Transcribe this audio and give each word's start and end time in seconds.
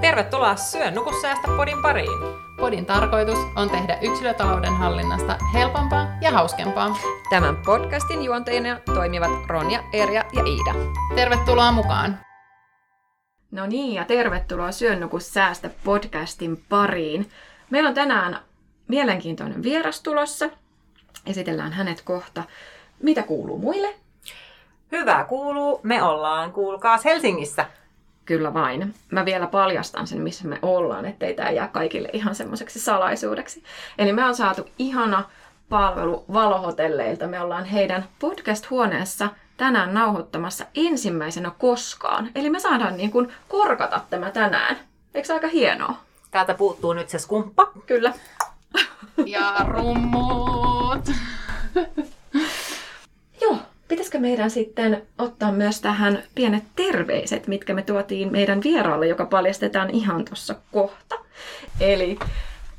Tervetuloa 0.00 0.56
Syö 0.56 0.90
nuku 0.90 1.20
säästä 1.20 1.48
podin 1.56 1.82
pariin. 1.82 2.18
Podin 2.56 2.86
tarkoitus 2.86 3.38
on 3.56 3.70
tehdä 3.70 3.98
yksilötalouden 4.02 4.76
hallinnasta 4.76 5.38
helpompaa 5.54 6.06
ja 6.20 6.30
hauskempaa. 6.30 6.96
Tämän 7.30 7.56
podcastin 7.56 8.24
juonteina 8.24 8.80
toimivat 8.94 9.30
Ronja, 9.46 9.84
Erja 9.92 10.24
ja 10.32 10.44
Iida. 10.44 10.94
Tervetuloa 11.14 11.72
mukaan! 11.72 12.18
No 13.50 13.66
niin, 13.66 13.94
ja 13.94 14.04
tervetuloa 14.04 14.72
Syön 14.72 15.00
nuku 15.00 15.20
säästä 15.20 15.70
podcastin 15.84 16.64
pariin. 16.68 17.30
Meillä 17.70 17.88
on 17.88 17.94
tänään 17.94 18.38
mielenkiintoinen 18.88 19.62
vieras 19.62 20.02
tulossa. 20.02 20.50
Esitellään 21.26 21.72
hänet 21.72 22.02
kohta. 22.02 22.44
Mitä 23.02 23.22
kuuluu 23.22 23.58
muille? 23.58 23.94
Hyvää 24.92 25.24
kuuluu. 25.24 25.80
Me 25.82 26.02
ollaan, 26.02 26.52
kuulkaas, 26.52 27.04
Helsingissä. 27.04 27.66
Kyllä 28.30 28.54
vain. 28.54 28.94
Mä 29.10 29.24
vielä 29.24 29.46
paljastan 29.46 30.06
sen, 30.06 30.20
missä 30.20 30.48
me 30.48 30.58
ollaan, 30.62 31.06
ettei 31.06 31.34
tämä 31.34 31.50
jää 31.50 31.68
kaikille 31.68 32.08
ihan 32.12 32.34
semmoiseksi 32.34 32.80
salaisuudeksi. 32.80 33.62
Eli 33.98 34.12
me 34.12 34.24
on 34.24 34.34
saatu 34.34 34.68
ihana 34.78 35.24
palvelu 35.68 36.24
Valohotelleilta. 36.32 37.26
Me 37.26 37.40
ollaan 37.40 37.64
heidän 37.64 38.04
podcast-huoneessa 38.18 39.28
tänään 39.56 39.94
nauhoittamassa 39.94 40.66
ensimmäisenä 40.74 41.50
koskaan. 41.58 42.30
Eli 42.34 42.50
me 42.50 42.60
saadaan 42.60 42.96
niin 42.96 43.10
kuin 43.10 43.32
korkata 43.48 44.00
tämä 44.10 44.30
tänään. 44.30 44.76
Eikö 45.14 45.26
se 45.26 45.32
aika 45.32 45.48
hienoa? 45.48 45.94
Täältä 46.30 46.54
puuttuu 46.54 46.92
nyt 46.92 47.08
se 47.08 47.18
skumppa. 47.18 47.72
Kyllä. 47.86 48.12
Ja 49.26 49.54
rummut! 49.68 51.10
Pitäisikö 53.90 54.18
meidän 54.18 54.50
sitten 54.50 55.02
ottaa 55.18 55.52
myös 55.52 55.80
tähän 55.80 56.22
pienet 56.34 56.64
terveiset, 56.76 57.46
mitkä 57.46 57.74
me 57.74 57.82
tuotiin 57.82 58.32
meidän 58.32 58.60
vieraalle, 58.64 59.06
joka 59.06 59.24
paljastetaan 59.24 59.90
ihan 59.90 60.24
tuossa 60.24 60.54
kohta. 60.72 61.14
Eli 61.80 62.18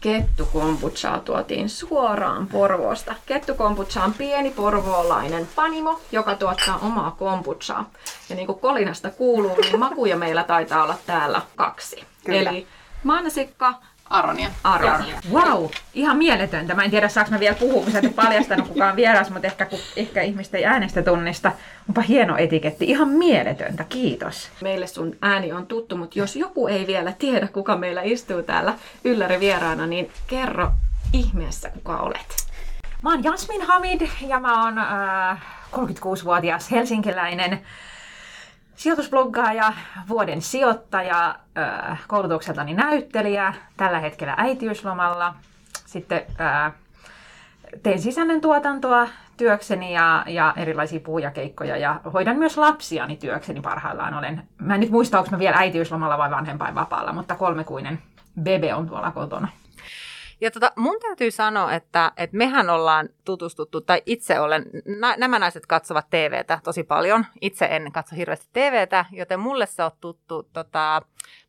Kettu 0.01 0.45
Kombuchaa 0.53 1.19
tuotiin 1.19 1.69
suoraan 1.69 2.47
Porvoosta. 2.47 3.15
Kettu 3.25 3.53
Kombucha 3.55 4.03
on 4.03 4.13
pieni 4.13 4.51
porvoolainen 4.51 5.47
panimo, 5.55 5.99
joka 6.11 6.35
tuottaa 6.35 6.79
omaa 6.81 7.11
kombuchaa. 7.11 7.89
Ja 8.29 8.35
niin 8.35 8.47
kuin 8.47 8.59
kolinasta 8.59 9.09
kuuluu, 9.09 9.55
niin 9.61 9.79
makuja 9.79 10.17
meillä 10.17 10.43
taitaa 10.43 10.83
olla 10.83 10.95
täällä 11.05 11.41
kaksi. 11.55 12.03
Kyllä. 12.25 12.49
Eli 12.49 12.67
mansikka, 13.03 13.73
Aronia. 14.11 14.49
aronia. 14.63 15.15
Wow, 15.31 15.65
ihan 15.93 16.17
mieletöntä. 16.17 16.75
Mä 16.75 16.83
en 16.83 16.91
tiedä, 16.91 17.09
saanko 17.09 17.31
mä 17.31 17.39
vielä 17.39 17.55
puhua, 17.55 17.83
kun 17.83 17.91
sä 17.91 17.99
et 17.99 18.05
ole 18.05 18.13
paljastanut 18.13 18.67
kukaan 18.67 18.95
vieras, 18.95 19.29
mutta 19.29 19.47
ehkä, 19.47 19.65
kun, 19.65 19.79
ehkä 19.95 20.21
ihmistä 20.21 20.57
ei 20.57 20.65
äänestä 20.65 21.01
tunnista. 21.01 21.51
Onpa 21.89 22.01
hieno 22.01 22.37
etiketti. 22.37 22.85
Ihan 22.85 23.09
mieletöntä, 23.09 23.83
kiitos. 23.83 24.49
Meille 24.61 24.87
sun 24.87 25.15
ääni 25.21 25.51
on 25.51 25.67
tuttu, 25.67 25.97
mutta 25.97 26.19
jos 26.19 26.35
joku 26.35 26.67
ei 26.67 26.87
vielä 26.87 27.13
tiedä, 27.19 27.47
kuka 27.47 27.77
meillä 27.77 28.01
istuu 28.01 28.43
täällä 28.43 28.73
ylläri 29.03 29.39
vieraana, 29.39 29.87
niin 29.87 30.11
kerro 30.27 30.71
ihmeessä, 31.13 31.69
kuka 31.69 31.97
olet. 31.97 32.47
Mä 33.01 33.09
oon 33.09 33.23
Jasmin 33.23 33.61
Hamid 33.61 34.01
ja 34.27 34.39
mä 34.39 34.63
oon 34.65 34.77
äh, 34.77 35.41
36-vuotias 35.71 36.71
helsinkiläinen 36.71 37.61
sijoitusbloggaaja, 38.81 39.73
vuoden 40.09 40.41
sijoittaja, 40.41 41.35
koulutukseltani 42.07 42.73
näyttelijä, 42.73 43.53
tällä 43.77 43.99
hetkellä 43.99 44.33
äitiyslomalla. 44.37 45.35
Sitten 45.85 46.21
teen 47.83 48.01
sisällöntuotantoa 48.01 49.07
työkseni 49.37 49.93
ja, 49.93 50.23
ja 50.27 50.53
erilaisia 50.57 50.99
puhujakeikkoja 50.99 51.77
ja 51.77 52.01
hoidan 52.13 52.37
myös 52.37 52.57
lapsiani 52.57 53.17
työkseni 53.17 53.61
parhaillaan. 53.61 54.13
Olen, 54.13 54.43
mä 54.57 54.73
en 54.73 54.79
nyt 54.79 54.91
muista, 54.91 55.17
onko 55.19 55.31
mä 55.31 55.39
vielä 55.39 55.57
äitiyslomalla 55.57 56.17
vai 56.17 56.31
vanhempainvapaalla, 56.31 57.13
mutta 57.13 57.35
kolmekuinen 57.35 58.01
bebe 58.41 58.73
on 58.73 58.87
tuolla 58.87 59.11
kotona. 59.11 59.47
Ja 60.41 60.51
tota, 60.51 60.71
mun 60.75 60.99
täytyy 61.01 61.31
sanoa, 61.31 61.73
että, 61.73 62.11
että 62.17 62.37
mehän 62.37 62.69
ollaan 62.69 63.09
tutustuttu, 63.25 63.81
tai 63.81 64.03
itse 64.05 64.39
olen, 64.39 64.65
nä, 64.99 65.15
nämä 65.17 65.39
naiset 65.39 65.65
katsovat 65.65 66.09
TVtä 66.09 66.59
tosi 66.63 66.83
paljon. 66.83 67.25
Itse 67.41 67.65
en 67.65 67.91
katso 67.91 68.15
hirveästi 68.15 68.47
TVtä, 68.53 69.05
joten 69.11 69.39
mulle 69.39 69.65
se 69.65 69.83
on 69.83 69.91
tuttu 70.01 70.49
tota, 70.53 71.01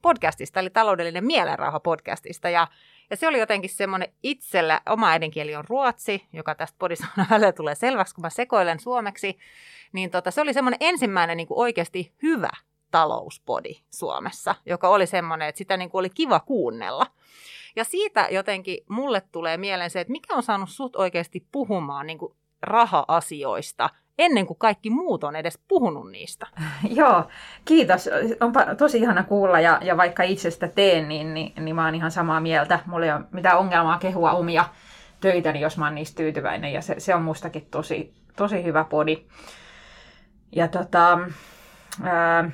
podcastista, 0.02 0.60
eli 0.60 0.70
taloudellinen 0.70 1.24
mielenrauha 1.24 1.80
podcastista. 1.80 2.48
Ja, 2.48 2.66
ja 3.10 3.16
se 3.16 3.28
oli 3.28 3.38
jotenkin 3.38 3.70
semmoinen 3.70 4.12
itsellä, 4.22 4.80
oma 4.88 5.10
äidinkieli 5.10 5.56
on 5.56 5.64
ruotsi, 5.68 6.26
joka 6.32 6.54
tästä 6.54 6.76
podisana 6.78 7.26
välillä 7.30 7.52
tulee 7.52 7.74
selväksi, 7.74 8.14
kun 8.14 8.22
mä 8.22 8.30
sekoilen 8.30 8.80
suomeksi. 8.80 9.38
Niin 9.92 10.10
tota, 10.10 10.30
se 10.30 10.40
oli 10.40 10.52
semmoinen 10.52 10.78
ensimmäinen 10.80 11.36
niin 11.36 11.48
kuin 11.48 11.58
oikeasti 11.58 12.12
hyvä 12.22 12.50
talouspodi 12.90 13.74
Suomessa, 13.90 14.54
joka 14.66 14.88
oli 14.88 15.06
semmoinen, 15.06 15.48
että 15.48 15.58
sitä 15.58 15.76
niin 15.76 15.90
kuin 15.90 15.98
oli 15.98 16.10
kiva 16.10 16.40
kuunnella. 16.40 17.06
Ja 17.76 17.84
siitä 17.84 18.28
jotenkin 18.30 18.78
mulle 18.88 19.22
tulee 19.32 19.56
mieleen 19.56 19.90
se, 19.90 20.00
että 20.00 20.12
mikä 20.12 20.34
on 20.34 20.42
saanut 20.42 20.70
sut 20.70 20.96
oikeasti 20.96 21.46
puhumaan 21.52 22.06
niin 22.06 22.18
kuin 22.18 22.34
raha-asioista 22.62 23.90
ennen 24.18 24.46
kuin 24.46 24.58
kaikki 24.58 24.90
muut 24.90 25.24
on 25.24 25.36
edes 25.36 25.58
puhunut 25.68 26.10
niistä. 26.10 26.46
Joo, 27.00 27.28
kiitos. 27.64 28.10
Onpa 28.40 28.74
tosi 28.74 28.98
ihana 28.98 29.22
kuulla 29.22 29.60
ja, 29.60 29.78
ja 29.82 29.96
vaikka 29.96 30.22
itse 30.22 30.50
sitä 30.50 30.68
teen, 30.68 31.08
niin, 31.08 31.34
niin, 31.34 31.52
niin 31.64 31.76
mä 31.76 31.84
oon 31.84 31.94
ihan 31.94 32.10
samaa 32.10 32.40
mieltä. 32.40 32.80
Mulla 32.86 33.06
ei 33.06 33.12
ole 33.12 33.20
mitään 33.30 33.58
ongelmaa 33.58 33.98
kehua 33.98 34.32
omia 34.32 34.64
töitäni, 35.20 35.60
jos 35.60 35.78
mä 35.78 35.84
oon 35.84 35.94
niistä 35.94 36.16
tyytyväinen 36.16 36.72
ja 36.72 36.82
se, 36.82 36.94
se 36.98 37.14
on 37.14 37.22
mustakin 37.22 37.66
tosi, 37.70 38.14
tosi 38.36 38.64
hyvä 38.64 38.84
podi. 38.84 39.26
Ja 40.56 40.68
tota, 40.68 41.18
ää, 42.02 42.50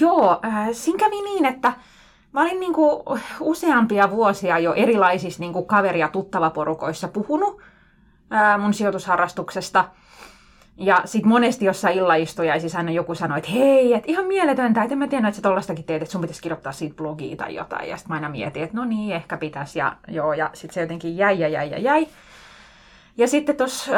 joo, 0.00 0.40
ää, 0.42 0.72
siinä 0.72 0.98
kävi 0.98 1.22
niin, 1.22 1.44
että 1.44 1.72
mä 2.32 2.40
olin 2.40 2.60
niinku 2.60 3.04
useampia 3.40 4.10
vuosia 4.10 4.58
jo 4.58 4.74
erilaisissa 4.74 5.40
niinku 5.40 5.62
kaveri- 5.62 6.00
ja 6.00 6.08
tuttavaporukoissa 6.08 7.08
puhunut 7.08 7.62
ää, 8.30 8.58
mun 8.58 8.74
sijoitusharrastuksesta. 8.74 9.84
Ja 10.76 11.02
sitten 11.04 11.28
monesti 11.28 11.64
jossain 11.64 11.98
illaistujaisissa 11.98 12.78
aina 12.78 12.90
joku 12.90 13.14
sanoi, 13.14 13.38
että 13.38 13.50
hei, 13.50 13.94
et 13.94 14.04
ihan 14.06 14.26
mieletöntä, 14.26 14.82
että 14.82 14.96
mä 14.96 15.08
tiedä, 15.08 15.28
että 15.28 15.36
sä 15.36 15.42
tollastakin 15.42 15.84
teet, 15.84 16.02
että 16.02 16.12
sun 16.12 16.20
pitäisi 16.20 16.42
kirjoittaa 16.42 16.72
siitä 16.72 16.96
blogia 16.96 17.36
tai 17.36 17.54
jotain. 17.54 17.88
Ja 17.88 17.96
sitten 17.96 18.10
mä 18.10 18.14
aina 18.14 18.28
mietin, 18.28 18.62
että 18.62 18.76
no 18.76 18.84
niin, 18.84 19.14
ehkä 19.14 19.36
pitäisi. 19.36 19.78
Ja, 19.78 19.96
joo, 20.08 20.32
ja 20.32 20.50
sitten 20.52 20.74
se 20.74 20.80
jotenkin 20.80 21.16
jäi 21.16 21.40
ja 21.40 21.48
jäi 21.48 21.70
ja 21.70 21.78
jäi. 21.78 22.06
Ja 23.16 23.28
sitten 23.28 23.56
tuossa 23.56 23.92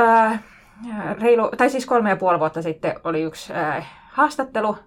reilu, 1.21 1.51
tai 1.57 1.71
siis 1.71 1.87
kolme 1.87 2.11
ja 2.11 2.17
puoli 2.17 2.39
vuotta 2.41 2.63
sitten 2.63 2.95
oli 3.05 3.23
yksi 3.23 3.53
ää, 3.53 3.85
haastattelu. 4.11 4.79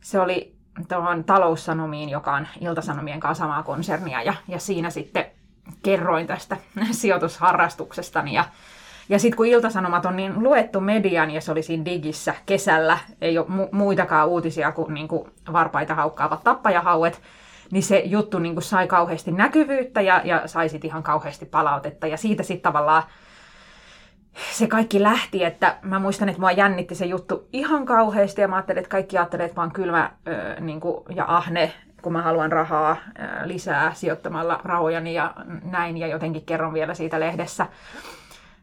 Se 0.00 0.20
oli 0.20 0.59
tuohon 0.88 1.24
taloussanomiin, 1.24 2.08
joka 2.08 2.32
on 2.34 2.48
Iltasanomien 2.60 3.20
kanssa 3.20 3.44
samaa 3.44 3.62
konsernia. 3.62 4.22
Ja, 4.22 4.34
ja 4.48 4.58
siinä 4.58 4.90
sitten 4.90 5.26
kerroin 5.82 6.26
tästä 6.26 6.56
sijoitusharrastuksestani. 6.90 8.34
Ja, 8.34 8.44
ja 9.08 9.18
sitten 9.18 9.36
kun 9.36 9.46
Iltasanomat 9.46 10.06
on 10.06 10.16
niin 10.16 10.42
luettu 10.42 10.80
median 10.80 11.30
ja 11.30 11.40
se 11.40 11.52
oli 11.52 11.62
siinä 11.62 11.84
digissä 11.84 12.34
kesällä, 12.46 12.98
ei 13.20 13.38
ole 13.38 13.46
mu- 13.46 13.68
muitakaan 13.72 14.28
uutisia 14.28 14.72
kuin, 14.72 14.94
niin 14.94 15.08
kuin 15.08 15.30
varpaita 15.52 15.94
haukkaavat 15.94 16.44
tappajahauet, 16.44 17.22
niin 17.70 17.82
se 17.82 18.02
juttu 18.06 18.38
niin 18.38 18.54
kuin 18.54 18.64
sai 18.64 18.86
kauheasti 18.86 19.32
näkyvyyttä 19.32 20.00
ja, 20.00 20.22
ja 20.24 20.48
sai 20.48 20.68
sitten 20.68 20.88
ihan 20.88 21.02
kauheasti 21.02 21.46
palautetta. 21.46 22.06
Ja 22.06 22.16
siitä 22.16 22.42
sitten 22.42 22.72
tavallaan 22.72 23.02
se 24.52 24.66
kaikki 24.66 25.02
lähti, 25.02 25.44
että 25.44 25.76
mä 25.82 25.98
muistan, 25.98 26.28
että 26.28 26.40
mua 26.40 26.52
jännitti 26.52 26.94
se 26.94 27.06
juttu 27.06 27.48
ihan 27.52 27.86
kauheasti 27.86 28.40
ja 28.40 28.48
mä 28.48 28.56
ajattelin, 28.56 28.78
että 28.78 28.90
kaikki 28.90 29.18
ajattelee, 29.18 29.46
että 29.46 29.60
mä 29.60 29.62
oon 29.62 29.72
kylmä 29.72 30.10
ö, 30.28 30.60
niin 30.60 30.80
kuin, 30.80 31.04
ja 31.16 31.24
ahne, 31.28 31.72
kun 32.02 32.12
mä 32.12 32.22
haluan 32.22 32.52
rahaa 32.52 32.96
ö, 33.18 33.48
lisää 33.48 33.94
sijoittamalla 33.94 34.60
rahojani 34.64 35.14
ja 35.14 35.34
näin 35.70 35.96
ja 35.96 36.06
jotenkin 36.06 36.44
kerron 36.46 36.74
vielä 36.74 36.94
siitä 36.94 37.20
lehdessä. 37.20 37.66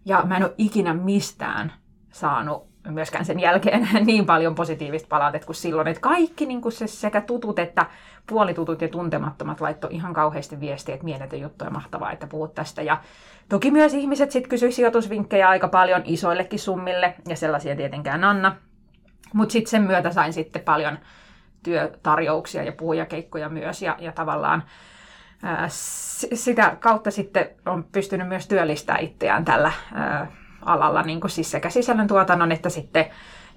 Ja 0.05 0.23
mä 0.25 0.37
en 0.37 0.43
ole 0.43 0.53
ikinä 0.57 0.93
mistään 0.93 1.73
saanut 2.11 2.66
myöskään 2.91 3.25
sen 3.25 3.39
jälkeen 3.39 3.87
niin 4.05 4.25
paljon 4.25 4.55
positiivista 4.55 5.07
palautetta 5.09 5.45
kuin 5.45 5.55
silloin, 5.55 5.87
että 5.87 6.01
kaikki 6.01 6.45
niin 6.45 6.61
kuin 6.61 6.71
se 6.71 6.87
sekä 6.87 7.21
tutut 7.21 7.59
että 7.59 7.85
puolitutut 8.27 8.81
ja 8.81 8.87
tuntemattomat 8.87 9.61
laittoi 9.61 9.93
ihan 9.93 10.13
kauheasti 10.13 10.59
viestiä, 10.59 10.95
että 10.95 11.05
mieletön 11.05 11.41
juttu 11.41 11.65
ja 11.65 11.71
mahtavaa, 11.71 12.11
että 12.11 12.27
puhut 12.27 12.55
tästä. 12.55 12.81
Ja 12.81 12.97
toki 13.49 13.71
myös 13.71 13.93
ihmiset 13.93 14.31
sitten 14.31 14.49
kysyivät 14.49 14.75
sijoitusvinkkejä 14.75 15.49
aika 15.49 15.67
paljon 15.67 16.01
isoillekin 16.05 16.59
summille 16.59 17.15
ja 17.27 17.35
sellaisia 17.35 17.75
tietenkään 17.75 18.23
anna. 18.23 18.55
Mutta 19.33 19.53
sitten 19.53 19.69
sen 19.71 19.81
myötä 19.81 20.11
sain 20.11 20.33
sitten 20.33 20.61
paljon 20.61 20.99
työtarjouksia 21.63 22.63
ja 22.63 22.71
puhujakeikkoja 22.71 23.49
myös 23.49 23.81
ja, 23.81 23.95
ja 23.99 24.11
tavallaan 24.11 24.63
ää, 25.43 25.65
sitä 25.69 26.77
kautta 26.79 27.11
sitten 27.11 27.49
on 27.65 27.83
pystynyt 27.83 28.27
myös 28.27 28.47
työllistämään 28.47 29.03
itseään 29.03 29.45
tällä 29.45 29.71
ää, 29.93 30.31
alalla, 30.67 31.03
niin 31.03 31.21
kuin 31.21 31.31
siis 31.31 31.51
sekä 31.51 31.69
sisällöntuotannon 31.69 32.51
että 32.51 32.69
sitten 32.69 33.05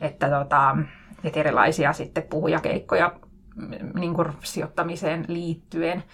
että 0.01 0.31
tota, 0.31 0.77
että 1.25 1.41
erilaisia 1.41 1.93
sitten 1.93 2.23
puhujakeikkoja 2.23 3.13
mm, 3.57 4.01
niin 4.01 4.15
kuin 4.15 4.29
sijoittamiseen 4.43 5.25
liittyen. 5.29 6.05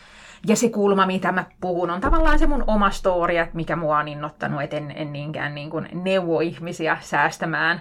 Ja 0.47 0.57
se 0.57 0.69
kulma, 0.69 1.07
mitä 1.07 1.33
mä 1.33 1.45
puhun, 1.61 1.91
on 1.91 2.01
tavallaan 2.01 2.39
se 2.39 2.47
mun 2.47 2.65
oma 2.67 2.91
story, 2.91 3.37
että 3.37 3.57
mikä 3.57 3.77
mua 3.77 3.99
on 3.99 4.09
innoittanut, 4.09 4.63
että 4.63 4.77
en, 4.77 4.93
en 4.97 5.13
niinkään 5.13 5.55
niin 5.55 5.71
kuin 5.71 5.89
neuvo 5.93 6.41
ihmisiä 6.41 6.99
säästämään 7.01 7.81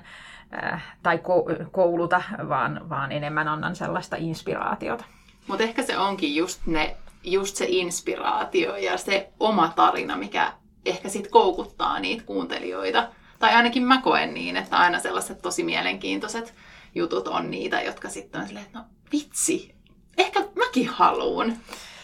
äh, 0.64 0.84
tai 1.04 1.18
ko- 1.18 1.66
kouluta, 1.72 2.22
vaan, 2.50 2.90
vaan 2.90 3.12
enemmän 3.12 3.48
annan 3.48 3.76
sellaista 3.76 4.16
inspiraatiota. 4.20 5.06
Mutta 5.48 5.64
ehkä 5.64 5.84
se 5.84 5.98
onkin 5.98 6.36
just, 6.36 6.62
ne, 6.66 6.98
just 7.24 7.56
se 7.56 7.66
inspiraatio 7.70 8.76
ja 8.76 8.98
se 8.98 9.30
oma 9.40 9.74
tarina, 9.76 10.18
mikä 10.18 10.54
ehkä 10.86 11.10
sitten 11.10 11.32
koukuttaa 11.32 12.00
niitä 12.00 12.24
kuuntelijoita. 12.24 13.08
Tai 13.40 13.54
ainakin 13.54 13.84
mä 13.84 14.02
koen 14.02 14.34
niin, 14.34 14.58
että 14.58 14.78
aina 14.78 15.00
sellaiset 15.00 15.42
tosi 15.42 15.64
mielenkiintoiset 15.64 16.54
jutut 16.96 17.28
on 17.28 17.52
niitä, 17.52 17.82
jotka 17.82 18.10
sitten 18.10 18.42
on 18.42 18.48
silleen, 18.48 18.66
että 18.66 18.80
no 18.80 18.86
vitsi, 19.12 19.76
ehkä 20.18 20.40
mäkin 20.56 20.88
haluun. 20.88 21.54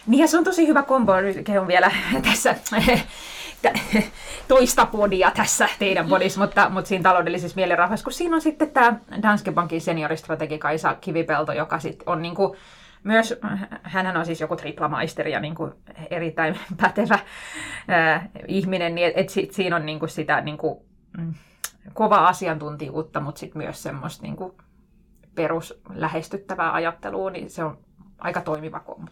Niin 0.08 0.20
ja 0.20 0.28
se 0.28 0.38
on 0.38 0.44
tosi 0.44 0.68
hyvä 0.68 0.84
kombo, 0.84 1.14
kehon 1.44 1.68
vielä 1.68 1.92
tässä 2.30 2.56
toista 4.48 4.86
podia 4.86 5.32
tässä 5.36 5.70
teidän 5.80 6.10
podissa, 6.10 6.40
mutta, 6.40 6.70
mutta 6.70 6.88
siinä 6.88 7.04
taloudellisessa 7.04 7.56
mielenrahvassa, 7.56 8.04
kun 8.04 8.14
siinä 8.14 8.36
on 8.36 8.42
sitten 8.42 8.72
tämä 8.72 9.00
Danske 9.22 9.52
Bankin 9.52 9.82
senioristrategi 9.82 10.58
Kaisa 10.58 10.96
Kivipelto, 10.96 11.52
joka 11.52 11.80
sitten 11.80 12.10
on 12.10 12.22
niin 12.22 12.36
kuin 12.36 12.58
myös, 13.04 13.40
hän 13.84 14.18
on 14.18 14.26
siis 14.26 14.42
joku 14.42 14.56
triplamaisteri 14.56 15.32
ja 15.32 15.40
niin 15.40 15.56
kuin 15.56 15.72
erittäin 16.10 16.60
pätevä 16.82 17.20
ää, 17.88 18.30
ihminen, 18.48 18.96
niin 18.96 19.08
et, 19.08 19.14
et 19.16 19.30
sit, 19.30 19.52
siinä 19.52 19.76
on 19.76 19.86
niin 19.86 20.00
kuin 20.00 20.10
sitä 20.10 20.42
niin 20.42 20.58
kuin, 20.58 20.80
mm, 21.18 21.34
kovaa 21.94 22.28
asiantuntijuutta, 22.28 23.20
mutta 23.20 23.40
sitten 23.40 23.62
myös 23.62 23.84
semmoista 23.84 24.24
niin 24.24 24.36
kuin 24.36 24.54
peruslähestyttävää 25.36 26.74
ajattelua, 26.74 27.32
niin 27.32 27.50
se 27.50 27.64
on 27.64 27.78
aika 28.18 28.42
toimiva 28.42 28.80
kombo. 28.80 29.12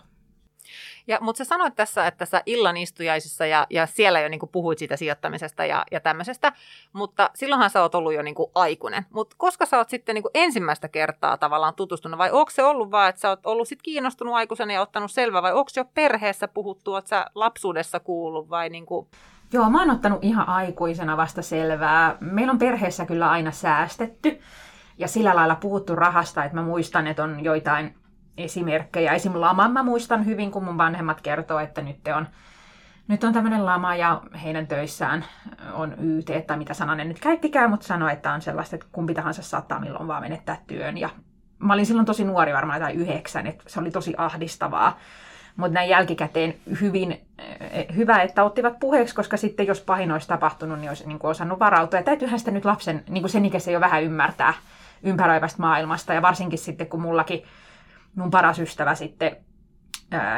Ja, 1.10 1.18
mutta 1.22 1.38
sä 1.38 1.44
sanoit 1.44 1.76
tässä, 1.76 2.08
että 2.08 2.26
sä 2.26 2.44
illan 2.46 2.78
istujaisissa 2.78 3.46
ja, 3.46 3.68
ja 3.70 3.86
siellä 3.86 4.20
jo 4.20 4.30
niin 4.30 4.40
kuin 4.40 4.50
puhuit 4.50 4.80
siitä 4.80 4.98
sijoittamisesta 4.98 5.66
ja, 5.66 5.86
ja 5.92 6.00
tämmöisestä, 6.00 6.54
mutta 6.94 7.30
silloinhan 7.36 7.70
sä 7.70 7.82
oot 7.82 7.96
ollut 7.96 8.14
jo 8.14 8.22
niin 8.22 8.36
kuin 8.36 8.52
aikuinen. 8.56 9.06
Mutta 9.10 9.36
koska 9.40 9.66
sä 9.66 9.78
oot 9.78 9.90
sitten 9.90 10.16
niin 10.16 10.24
kuin 10.24 10.32
ensimmäistä 10.34 10.88
kertaa 10.88 11.38
tavallaan 11.38 11.74
tutustunut, 11.74 12.18
vai 12.18 12.32
onko 12.32 12.52
se 12.52 12.64
ollut 12.64 12.92
vaan, 12.92 13.10
että 13.10 13.22
sä 13.22 13.30
oot 13.30 13.46
ollut 13.46 13.68
sit 13.68 13.82
kiinnostunut 13.82 14.34
aikuisena 14.34 14.74
ja 14.74 14.82
ottanut 14.82 15.12
selvää, 15.12 15.42
vai 15.42 15.54
onko 15.54 15.72
jo 15.76 15.86
perheessä 15.86 16.48
puhuttu, 16.48 16.96
että 16.96 17.10
sä 17.10 17.26
lapsuudessa 17.36 18.00
kuullut 18.00 18.50
vai 18.50 18.70
niin 18.70 18.86
kuin... 18.86 19.08
Joo, 19.54 19.70
mä 19.70 19.80
oon 19.80 19.92
ottanut 19.92 20.24
ihan 20.24 20.48
aikuisena 20.48 21.18
vasta 21.18 21.42
selvää. 21.42 22.18
Meillä 22.20 22.52
on 22.52 22.60
perheessä 22.60 23.06
kyllä 23.06 23.30
aina 23.30 23.52
säästetty 23.52 24.40
ja 24.98 25.08
sillä 25.08 25.36
lailla 25.36 25.56
puhuttu 25.56 25.96
rahasta, 25.96 26.44
että 26.44 26.56
mä 26.56 26.64
muistan, 26.64 27.08
että 27.08 27.24
on 27.24 27.44
joitain 27.44 27.99
esimerkkejä. 28.40 29.14
Esim. 29.14 29.32
laman 29.36 29.72
mä 29.72 29.84
muistan 29.84 30.26
hyvin, 30.26 30.52
kun 30.52 30.64
mun 30.64 30.78
vanhemmat 30.78 31.22
kertoo, 31.22 31.60
että 31.60 31.82
nyt 31.82 32.08
on, 32.16 32.28
nyt 33.08 33.24
on 33.24 33.34
tämmöinen 33.34 33.66
lama 33.66 33.96
ja 33.96 34.22
heidän 34.44 34.68
töissään 34.68 35.26
on 35.74 35.96
YT, 36.00 36.48
tai 36.48 36.58
mitä 36.58 36.74
sanan 36.74 36.98
ne 36.98 37.04
nyt 37.04 37.20
käyttikään, 37.20 37.70
mutta 37.70 37.88
sanoi, 37.88 38.14
että 38.14 38.34
on 38.34 38.42
sellaista, 38.42 38.76
että 38.76 38.88
kumpi 38.92 39.14
tahansa 39.14 39.42
saattaa 39.42 39.80
milloin 39.80 40.08
vaan 40.08 40.24
menettää 40.24 40.58
työn. 40.68 40.98
Ja 40.98 41.10
mä 41.60 41.74
olin 41.74 41.86
silloin 41.86 42.06
tosi 42.06 42.24
nuori, 42.24 42.54
varmaan 42.54 42.82
tai 42.82 42.94
yhdeksän, 42.94 43.48
että 43.48 43.64
se 43.68 43.80
oli 43.80 43.92
tosi 43.92 44.14
ahdistavaa. 44.18 44.98
Mutta 45.56 45.74
näin 45.74 45.90
jälkikäteen 45.90 46.56
hyvin 46.82 47.12
eh, 47.72 47.88
hyvä, 47.96 48.22
että 48.22 48.44
ottivat 48.44 48.80
puheeksi, 48.80 49.16
koska 49.16 49.38
sitten 49.38 49.68
jos 49.68 49.82
pahin 49.82 50.12
olisi 50.12 50.28
tapahtunut, 50.28 50.80
niin 50.80 50.90
olisi 50.90 51.08
niin 51.08 51.20
kuin 51.20 51.32
osannut 51.32 51.60
varautua. 51.60 52.00
Ja 52.00 52.04
täytyyhän 52.04 52.40
sitä 52.40 52.52
nyt 52.52 52.66
lapsen, 52.66 53.04
niin 53.10 53.22
kuin 53.22 53.32
sen 53.32 53.46
ikäisen 53.46 53.74
jo 53.74 53.80
vähän 53.80 54.04
ymmärtää 54.04 54.54
ympäröivästä 55.04 55.62
maailmasta. 55.62 56.14
Ja 56.14 56.22
varsinkin 56.22 56.60
sitten, 56.60 56.88
kun 56.88 57.02
mullakin 57.02 57.44
mun 58.16 58.32
paras 58.32 58.60
ystävä 58.60 58.96
sitten, 58.96 59.38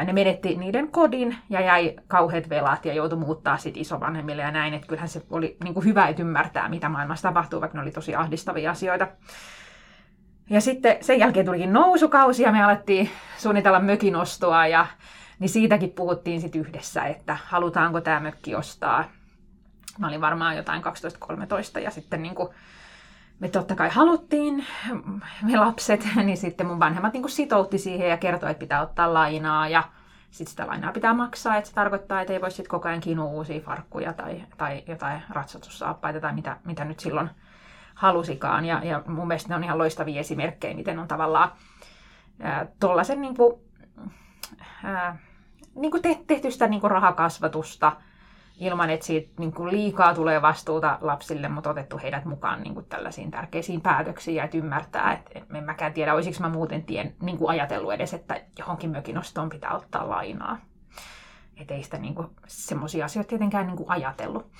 ne 0.04 0.12
menetti 0.12 0.56
niiden 0.56 0.88
kodin 0.88 1.36
ja 1.50 1.60
jäi 1.60 1.96
kauheat 2.06 2.48
velat 2.48 2.84
ja 2.84 2.94
joutui 2.94 3.18
muuttaa 3.18 3.56
sitten 3.56 3.82
isovanhemmille 3.82 4.42
ja 4.42 4.50
näin. 4.50 4.74
Että 4.74 4.86
kyllähän 4.86 5.08
se 5.08 5.22
oli 5.30 5.56
niin 5.64 5.74
kuin 5.74 5.84
hyvä, 5.84 6.08
että 6.08 6.22
ymmärtää, 6.22 6.68
mitä 6.68 6.88
maailmassa 6.88 7.28
tapahtuu, 7.28 7.60
vaikka 7.60 7.78
ne 7.78 7.82
oli 7.82 7.90
tosi 7.90 8.14
ahdistavia 8.14 8.70
asioita. 8.70 9.08
Ja 10.50 10.60
sitten 10.60 10.96
sen 11.00 11.18
jälkeen 11.18 11.46
tulikin 11.46 11.72
nousukausi 11.72 12.42
ja 12.42 12.52
me 12.52 12.62
alettiin 12.62 13.10
suunnitella 13.38 13.80
mökin 13.80 14.16
ostoa 14.16 14.66
ja 14.66 14.86
niin 15.38 15.48
siitäkin 15.48 15.90
puhuttiin 15.90 16.40
sitten 16.40 16.60
yhdessä, 16.60 17.04
että 17.04 17.38
halutaanko 17.44 18.00
tämä 18.00 18.20
mökki 18.20 18.54
ostaa. 18.54 19.04
Mä 19.98 20.08
olin 20.08 20.20
varmaan 20.20 20.56
jotain 20.56 20.82
12-13 21.76 21.80
ja 21.80 21.90
sitten 21.90 22.22
niin 22.22 22.34
kuin 22.34 22.48
me 23.42 23.48
totta 23.48 23.74
kai 23.74 23.88
haluttiin, 23.88 24.64
me 25.42 25.56
lapset, 25.56 26.08
niin 26.24 26.36
sitten 26.36 26.66
mun 26.66 26.80
vanhemmat 26.80 27.12
niin 27.12 27.28
sitoutti 27.28 27.78
siihen 27.78 28.08
ja 28.08 28.16
kertoi, 28.16 28.50
että 28.50 28.60
pitää 28.60 28.82
ottaa 28.82 29.14
lainaa 29.14 29.68
ja 29.68 29.82
sitten 30.30 30.50
sitä 30.50 30.66
lainaa 30.66 30.92
pitää 30.92 31.14
maksaa, 31.14 31.56
että 31.56 31.68
se 31.68 31.74
tarkoittaa, 31.74 32.20
että 32.20 32.32
ei 32.32 32.40
voi 32.40 32.50
sitten 32.50 32.70
koko 32.70 32.88
ajan 32.88 33.00
kinua 33.00 33.24
uusia 33.24 33.60
farkkuja 33.60 34.12
tai, 34.12 34.44
tai 34.56 34.82
jotain 34.86 35.22
ratsatussaappaita 35.30 36.20
tai 36.20 36.32
mitä, 36.32 36.56
mitä 36.64 36.84
nyt 36.84 37.00
silloin 37.00 37.30
halusikaan. 37.94 38.64
Ja, 38.64 38.80
ja 38.84 39.02
mun 39.06 39.28
mielestä 39.28 39.48
ne 39.48 39.54
on 39.54 39.64
ihan 39.64 39.78
loistavia 39.78 40.20
esimerkkejä, 40.20 40.76
miten 40.76 40.98
on 40.98 41.08
tavallaan 41.08 41.52
tuollaisen 42.80 43.20
niin 43.20 43.36
kuin, 43.36 43.60
niin 45.74 45.90
kuin 45.90 46.02
tehty 46.26 46.50
sitä 46.50 46.68
niin 46.68 46.80
kuin 46.80 46.90
rahakasvatusta– 46.90 47.92
ilman, 48.56 48.90
että 48.90 49.06
siitä 49.06 49.30
niin 49.38 49.52
kuin 49.52 49.70
liikaa 49.70 50.14
tulee 50.14 50.42
vastuuta 50.42 50.98
lapsille, 51.00 51.48
mutta 51.48 51.70
otettu 51.70 51.98
heidät 52.02 52.24
mukaan 52.24 52.62
niin 52.62 52.74
kuin 52.74 52.86
tällaisiin 52.86 53.30
tärkeisiin 53.30 53.80
päätöksiin 53.80 54.34
ja 54.34 54.44
että 54.44 54.56
ymmärtää, 54.56 55.12
että 55.12 55.56
en 55.58 55.64
mäkään 55.64 55.92
tiedä, 55.92 56.14
olisiko 56.14 56.36
mä 56.40 56.48
muuten 56.48 56.82
tien 56.82 57.14
niin 57.22 57.38
kuin 57.38 57.50
ajatellut 57.50 57.92
edes, 57.92 58.14
että 58.14 58.40
johonkin 58.58 58.90
mökin 58.90 59.18
ostoon 59.18 59.48
pitää 59.48 59.76
ottaa 59.76 60.08
lainaa. 60.08 60.58
Että 61.56 61.74
ei 61.74 61.82
sitä 61.82 61.98
niin 61.98 62.14
semmoisia 62.46 63.04
asioita 63.04 63.28
tietenkään 63.28 63.66
niin 63.66 63.76
kuin 63.76 63.90
ajatellut. 63.90 64.50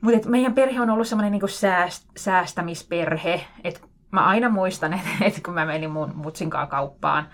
Mutta 0.00 0.28
meidän 0.28 0.54
perhe 0.54 0.80
on 0.80 0.90
ollut 0.90 1.08
semmoinen 1.08 1.32
niin 1.32 1.48
sääst, 1.48 2.10
säästämisperhe, 2.16 3.44
että 3.64 3.80
mä 4.10 4.26
aina 4.26 4.48
muistan, 4.48 4.92
että, 4.92 5.08
että 5.26 5.40
kun 5.44 5.54
mä 5.54 5.66
menin 5.66 5.90
mun 5.90 6.12
mutsinkaan 6.14 6.68
kauppaan, 6.68 7.28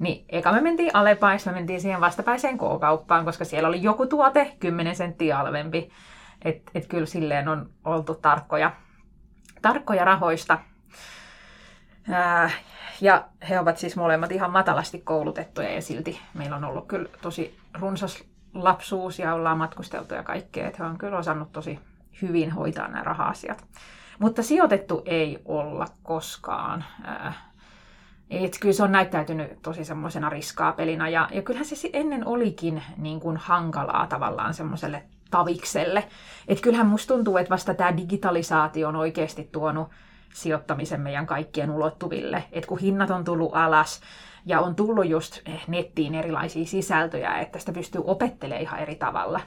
niin 0.00 0.24
eka 0.28 0.52
me 0.52 0.60
mentiin 0.60 0.90
Alepaissa, 0.94 1.50
me 1.50 1.54
mentiin 1.54 1.80
siihen 1.80 2.00
vastapäiseen 2.00 2.58
K-kauppaan, 2.58 3.24
koska 3.24 3.44
siellä 3.44 3.68
oli 3.68 3.82
joku 3.82 4.06
tuote 4.06 4.56
10 4.60 4.96
senttiä 4.96 5.38
alvempi. 5.38 5.90
Että 6.44 6.70
et 6.74 6.86
kyllä 6.86 7.06
silleen 7.06 7.48
on 7.48 7.70
oltu 7.84 8.14
tarkkoja, 8.14 8.72
tarkkoja 9.62 10.04
rahoista. 10.04 10.58
Ää, 12.10 12.50
ja 13.00 13.24
he 13.48 13.60
ovat 13.60 13.78
siis 13.78 13.96
molemmat 13.96 14.32
ihan 14.32 14.50
matalasti 14.50 14.98
koulutettuja 14.98 15.74
ja 15.74 15.82
silti 15.82 16.20
meillä 16.34 16.56
on 16.56 16.64
ollut 16.64 16.86
kyllä 16.86 17.08
tosi 17.22 17.58
runsas 17.80 18.24
lapsuus 18.54 19.18
ja 19.18 19.34
ollaan 19.34 19.58
matkusteltu 19.58 20.14
ja 20.14 20.22
kaikkea. 20.22 20.66
Että 20.66 20.82
he 20.82 20.90
on 20.90 20.98
kyllä 20.98 21.18
osannut 21.18 21.52
tosi 21.52 21.78
hyvin 22.22 22.50
hoitaa 22.50 22.88
nämä 22.88 23.04
raha-asiat. 23.04 23.64
Mutta 24.18 24.42
sijoitettu 24.42 25.02
ei 25.06 25.42
olla 25.44 25.86
koskaan. 26.02 26.84
Ää, 27.04 27.49
et 28.30 28.58
kyllä 28.60 28.72
se 28.72 28.82
on 28.82 28.92
näyttäytynyt 28.92 29.62
tosi 29.62 29.84
semmoisena 29.84 30.30
pelinä 30.76 31.08
ja, 31.08 31.28
ja 31.32 31.42
kyllähän 31.42 31.66
se 31.66 31.90
ennen 31.92 32.26
olikin 32.26 32.82
niin 32.96 33.20
kuin 33.20 33.36
hankalaa 33.36 34.06
tavallaan 34.06 34.54
semmoiselle 34.54 35.02
tavikselle. 35.30 36.04
Et 36.48 36.60
kyllähän 36.60 36.86
musta 36.86 37.14
tuntuu, 37.14 37.36
että 37.36 37.50
vasta 37.50 37.74
tämä 37.74 37.96
digitalisaatio 37.96 38.88
on 38.88 38.96
oikeasti 38.96 39.48
tuonut 39.52 39.88
sijoittamisen 40.34 41.00
meidän 41.00 41.26
kaikkien 41.26 41.70
ulottuville. 41.70 42.44
Et 42.52 42.66
kun 42.66 42.78
hinnat 42.78 43.10
on 43.10 43.24
tullut 43.24 43.50
alas 43.54 44.00
ja 44.46 44.60
on 44.60 44.74
tullut 44.74 45.08
just 45.08 45.40
eh, 45.46 45.62
nettiin 45.68 46.14
erilaisia 46.14 46.64
sisältöjä, 46.64 47.38
että 47.38 47.58
sitä 47.58 47.72
pystyy 47.72 48.02
opettelemaan 48.04 48.62
ihan 48.62 48.80
eri 48.80 48.94
tavalla. 48.94 49.40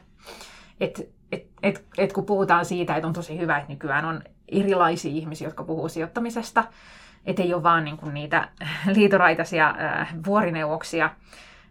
Et, 0.79 1.09
et, 1.31 1.47
et, 1.63 1.85
et 1.97 2.13
kun 2.13 2.25
puhutaan 2.25 2.65
siitä, 2.65 2.95
että 2.95 3.07
on 3.07 3.13
tosi 3.13 3.39
hyvä, 3.39 3.57
että 3.57 3.73
nykyään 3.73 4.05
on 4.05 4.21
erilaisia 4.47 5.11
ihmisiä, 5.11 5.47
jotka 5.47 5.63
puhuu 5.63 5.89
sijoittamisesta, 5.89 6.63
että 7.25 7.41
ei 7.41 7.53
ole 7.53 7.63
vaan 7.63 7.83
niin 7.83 7.97
kuin 7.97 8.13
niitä 8.13 8.49
liitoraitaisia 8.95 9.69
äh, 9.69 10.15
vuorineuvoksia, 10.25 11.09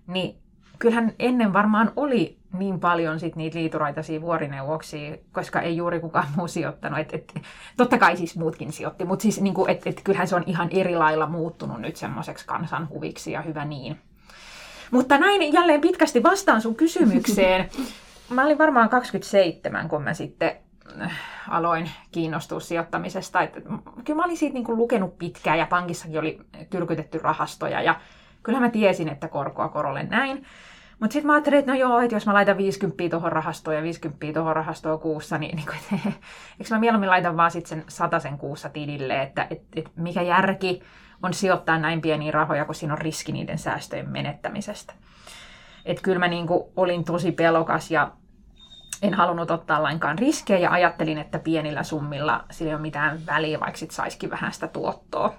niin 0.07 0.37
kyllähän 0.79 1.13
ennen 1.19 1.53
varmaan 1.53 1.93
oli 1.97 2.39
niin 2.59 2.81
paljon 2.81 3.21
sit 3.21 3.37
niitä 3.37 3.59
liituraitaisia 3.59 4.21
vuorineuvoksia, 4.21 5.17
koska 5.33 5.61
ei 5.61 5.77
juuri 5.77 6.01
kukaan 6.01 6.27
muu 6.37 6.49
sijoittanut. 6.49 6.99
Et, 6.99 7.15
et, 7.15 7.35
totta 7.77 7.99
kai 7.99 8.17
siis 8.17 8.37
muutkin 8.37 8.73
sijoitti, 8.73 9.05
mutta 9.05 9.23
siis 9.23 9.41
niin 9.41 9.55
et, 9.69 9.87
et, 9.87 10.01
kyllähän 10.05 10.29
se 10.29 10.37
on 10.37 10.45
ihan 10.47 10.69
eri 10.71 10.97
lailla 10.97 11.27
muuttunut 11.27 11.81
nyt 11.81 11.97
semmoiseksi 11.97 12.47
kansanhuviksi 12.47 13.33
ja 13.33 13.43
hyvä 13.43 13.65
niin. 13.65 13.99
Mutta 14.91 15.19
näin 15.19 15.53
jälleen 15.53 15.81
pitkästi 15.81 16.23
vastaan 16.23 16.63
sun 16.63 16.75
kysymykseen. 16.75 17.69
Mä 18.31 18.45
olin 18.45 18.59
varmaan 18.59 18.89
27, 18.89 19.89
kun 19.89 20.03
mä 20.03 20.15
sitten 20.15 20.57
aloin 21.49 21.91
kiinnostua 22.13 22.61
sijoittamisesta. 22.61 23.43
Että 23.43 23.61
kyllä 24.05 24.17
mä 24.17 24.25
olin 24.25 24.37
siitä 24.37 24.55
niin 24.55 24.65
kuin 24.65 24.79
lukenut 24.79 25.19
pitkään 25.19 25.59
ja 25.59 25.67
pankissakin 25.67 26.19
oli 26.19 26.41
tyrkytetty 26.71 27.19
rahastoja 27.19 27.83
ja 27.83 28.01
kyllähän 28.43 28.69
mä 28.69 28.71
tiesin, 28.71 29.09
että 29.09 29.29
korkoa 29.29 29.69
korolle 29.69 30.03
näin. 30.03 30.47
Mutta 31.01 31.13
sitten 31.13 31.27
mä 31.27 31.33
ajattelin, 31.33 31.59
että 31.59 31.73
no 31.73 31.79
joo, 31.79 32.01
että 32.01 32.17
jos 32.17 32.27
mä 32.27 32.35
laitan 32.35 32.57
50 32.57 33.09
tuohon 33.11 33.33
rahastoon 33.33 33.77
ja 33.77 33.83
50 33.83 34.27
tuohon 34.35 34.57
rahastoon 34.57 35.01
kuussa, 35.01 35.39
niin, 35.39 35.57
niin 35.57 35.67
kuin, 35.67 36.01
eikö 36.61 36.75
mä 36.75 36.79
mieluummin 36.79 37.11
laitan 37.11 37.37
vaan 37.37 37.51
sitten 37.51 37.85
sen 37.89 38.21
sen 38.21 38.39
kuussa 38.39 38.69
tilille, 38.69 39.23
että 39.23 39.47
et, 39.51 39.63
et 39.77 39.91
mikä 39.97 40.23
järki 40.23 40.83
on 41.23 41.35
sijoittaa 41.35 41.79
näin 41.79 42.01
pieniä 42.01 42.33
rahoja, 42.33 42.65
kun 42.65 42.75
siinä 42.75 42.95
on 42.95 42.99
riski 42.99 43.33
niiden 43.33 43.59
säästöjen 43.59 44.09
menettämisestä. 44.09 44.95
Että 45.85 46.03
kyllä 46.03 46.19
mä 46.19 46.29
niin 46.29 46.47
kuin 46.47 46.65
olin 46.77 47.05
tosi 47.05 47.33
pelokas 47.33 47.91
ja 47.91 48.13
en 49.03 49.15
halunnut 49.15 49.51
ottaa 49.51 49.83
lainkaan 49.83 50.19
riskejä 50.19 50.59
ja 50.59 50.71
ajattelin, 50.71 51.19
että 51.19 51.39
pienillä 51.39 51.83
summilla 51.83 52.45
sillä 52.51 52.69
ei 52.69 52.75
ole 52.75 52.83
mitään 52.83 53.27
väliä, 53.27 53.61
vaikka 53.61 53.79
sitten 53.79 53.97
saisikin 53.97 54.31
vähän 54.31 54.53
sitä 54.53 54.69
tuottoa. 54.69 55.35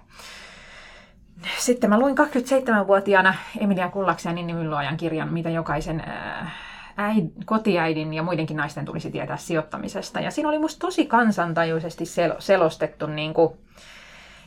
sitten 1.57 1.89
mä 1.89 1.99
luin 1.99 2.15
27-vuotiaana 2.17 3.33
Emilia 3.59 3.89
Kullaksen 3.89 4.45
Mylluajan 4.45 4.97
kirjan, 4.97 5.33
mitä 5.33 5.49
jokaisen 5.49 6.03
äh, 6.07 6.53
äid, 6.97 7.29
kotiäidin 7.45 8.13
ja 8.13 8.23
muidenkin 8.23 8.57
naisten 8.57 8.85
tulisi 8.85 9.11
tietää 9.11 9.37
sijoittamisesta. 9.37 10.19
Ja 10.19 10.31
siinä 10.31 10.49
oli 10.49 10.59
musta 10.59 10.79
tosi 10.79 11.05
kansantajuisesti 11.05 12.03
sel- 12.03 12.35
selostettu 12.39 13.07
niin 13.07 13.33
kuin 13.33 13.53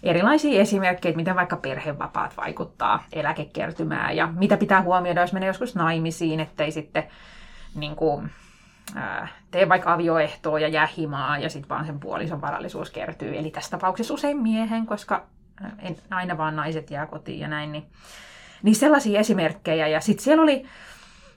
erilaisia 0.03 0.61
esimerkkejä, 0.61 1.17
miten 1.17 1.37
vaikka 1.37 1.57
perhevapaat 1.57 2.37
vaikuttaa 2.37 3.05
eläkekertymään 3.13 4.17
ja 4.17 4.27
mitä 4.27 4.57
pitää 4.57 4.83
huomioida, 4.83 5.21
jos 5.21 5.33
menee 5.33 5.47
joskus 5.47 5.75
naimisiin, 5.75 6.41
ettei 6.41 6.73
sitten 6.73 7.05
niin 7.75 7.97
kuin, 7.97 8.31
ää, 8.95 9.29
tee 9.51 9.69
vaikka 9.69 9.93
avioehtoa 9.93 10.61
ja 10.61 10.69
jää 10.69 10.89
himaa 10.97 11.39
ja 11.39 11.51
sitten 11.51 11.69
vaan 11.69 11.87
sen 11.87 12.01
puolison 12.01 12.41
varallisuus 12.41 12.91
kertyy. 12.91 13.39
Eli 13.39 13.51
tässä 13.51 13.71
tapauksessa 13.71 14.15
usein 14.15 14.43
miehen, 14.43 14.87
koska 14.87 15.27
en, 15.79 15.97
aina 16.11 16.39
vaan 16.39 16.57
naiset 16.57 16.91
jää 16.91 17.07
kotiin 17.07 17.41
ja 17.41 17.49
näin. 17.49 17.73
Niin, 17.73 17.87
niin 18.63 18.75
sellaisia 18.75 19.21
esimerkkejä. 19.21 19.89
Ja 19.89 20.01
sitten 20.01 20.25
siellä 20.25 20.43
oli, 20.43 20.67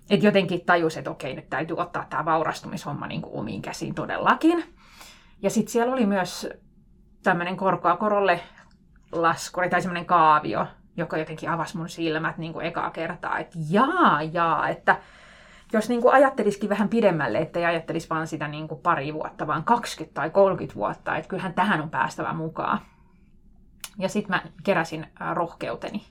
että 0.10 0.25
jotenkin 0.25 0.65
tajus, 0.65 0.98
että 0.98 1.12
okei, 1.12 1.36
nyt 1.36 1.50
täytyy 1.50 1.77
ottaa 1.77 2.06
tämä 2.10 2.25
vaurastumishomma 2.25 3.08
niin 3.08 3.22
kuin 3.22 3.39
omiin 3.39 3.62
käsiin 3.62 3.96
todellakin. 3.96 4.63
Ja 5.41 5.50
sitten 5.50 5.72
siellä 5.72 5.94
oli 5.94 6.06
myös 6.06 6.50
tämmöinen 7.24 7.58
korkoa 7.58 7.98
korolle 7.98 8.39
laskuri 9.12 9.70
tai 9.70 9.82
semmoinen 9.82 10.06
kaavio, 10.06 10.68
joka 10.98 11.18
jotenkin 11.18 11.50
avasi 11.50 11.77
mun 11.77 11.89
silmät 11.89 12.38
niin 12.38 12.53
kuin 12.53 12.65
ekaa 12.65 12.89
kertaa, 12.89 13.39
että 13.39 13.58
jaa, 13.70 14.24
jaa, 14.32 14.70
että 14.70 14.98
jos 15.74 15.90
niin 15.90 16.02
kuin 16.02 16.14
ajattelisikin 16.14 16.70
vähän 16.70 16.90
pidemmälle, 16.90 17.38
ettei 17.38 17.66
ajattelisi 17.66 18.10
vaan 18.10 18.28
sitä 18.28 18.48
niin 18.48 18.68
kuin 18.68 18.82
pari 18.82 19.14
vuotta, 19.14 19.48
vaan 19.48 19.64
20 19.64 20.14
tai 20.14 20.30
30 20.30 20.76
vuotta, 20.76 21.16
että 21.16 21.30
kyllähän 21.30 21.54
tähän 21.54 21.82
on 21.82 21.90
päästävä 21.90 22.34
mukaan. 22.34 22.80
Ja 23.98 24.10
sitten 24.10 24.36
mä 24.36 24.44
keräsin 24.64 25.08
rohkeuteni 25.34 26.04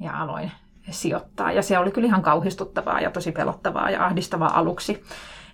ja 0.00 0.20
aloin 0.20 0.52
sijoittaa. 0.90 1.52
Ja 1.52 1.62
se 1.62 1.78
oli 1.78 1.90
kyllä 1.90 2.06
ihan 2.06 2.22
kauhistuttavaa 2.22 3.00
ja 3.00 3.10
tosi 3.10 3.32
pelottavaa 3.32 3.90
ja 3.90 4.04
ahdistavaa 4.04 4.58
aluksi, 4.58 5.04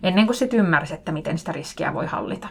ennen 0.03 0.27
kuin 0.27 0.37
sitten 0.37 0.61
ymmärsi, 0.61 0.95
että 0.95 1.13
miten 1.13 1.39
sitä 1.39 1.53
riskiä 1.53 1.95
voi 1.95 2.07
hallita. 2.07 2.49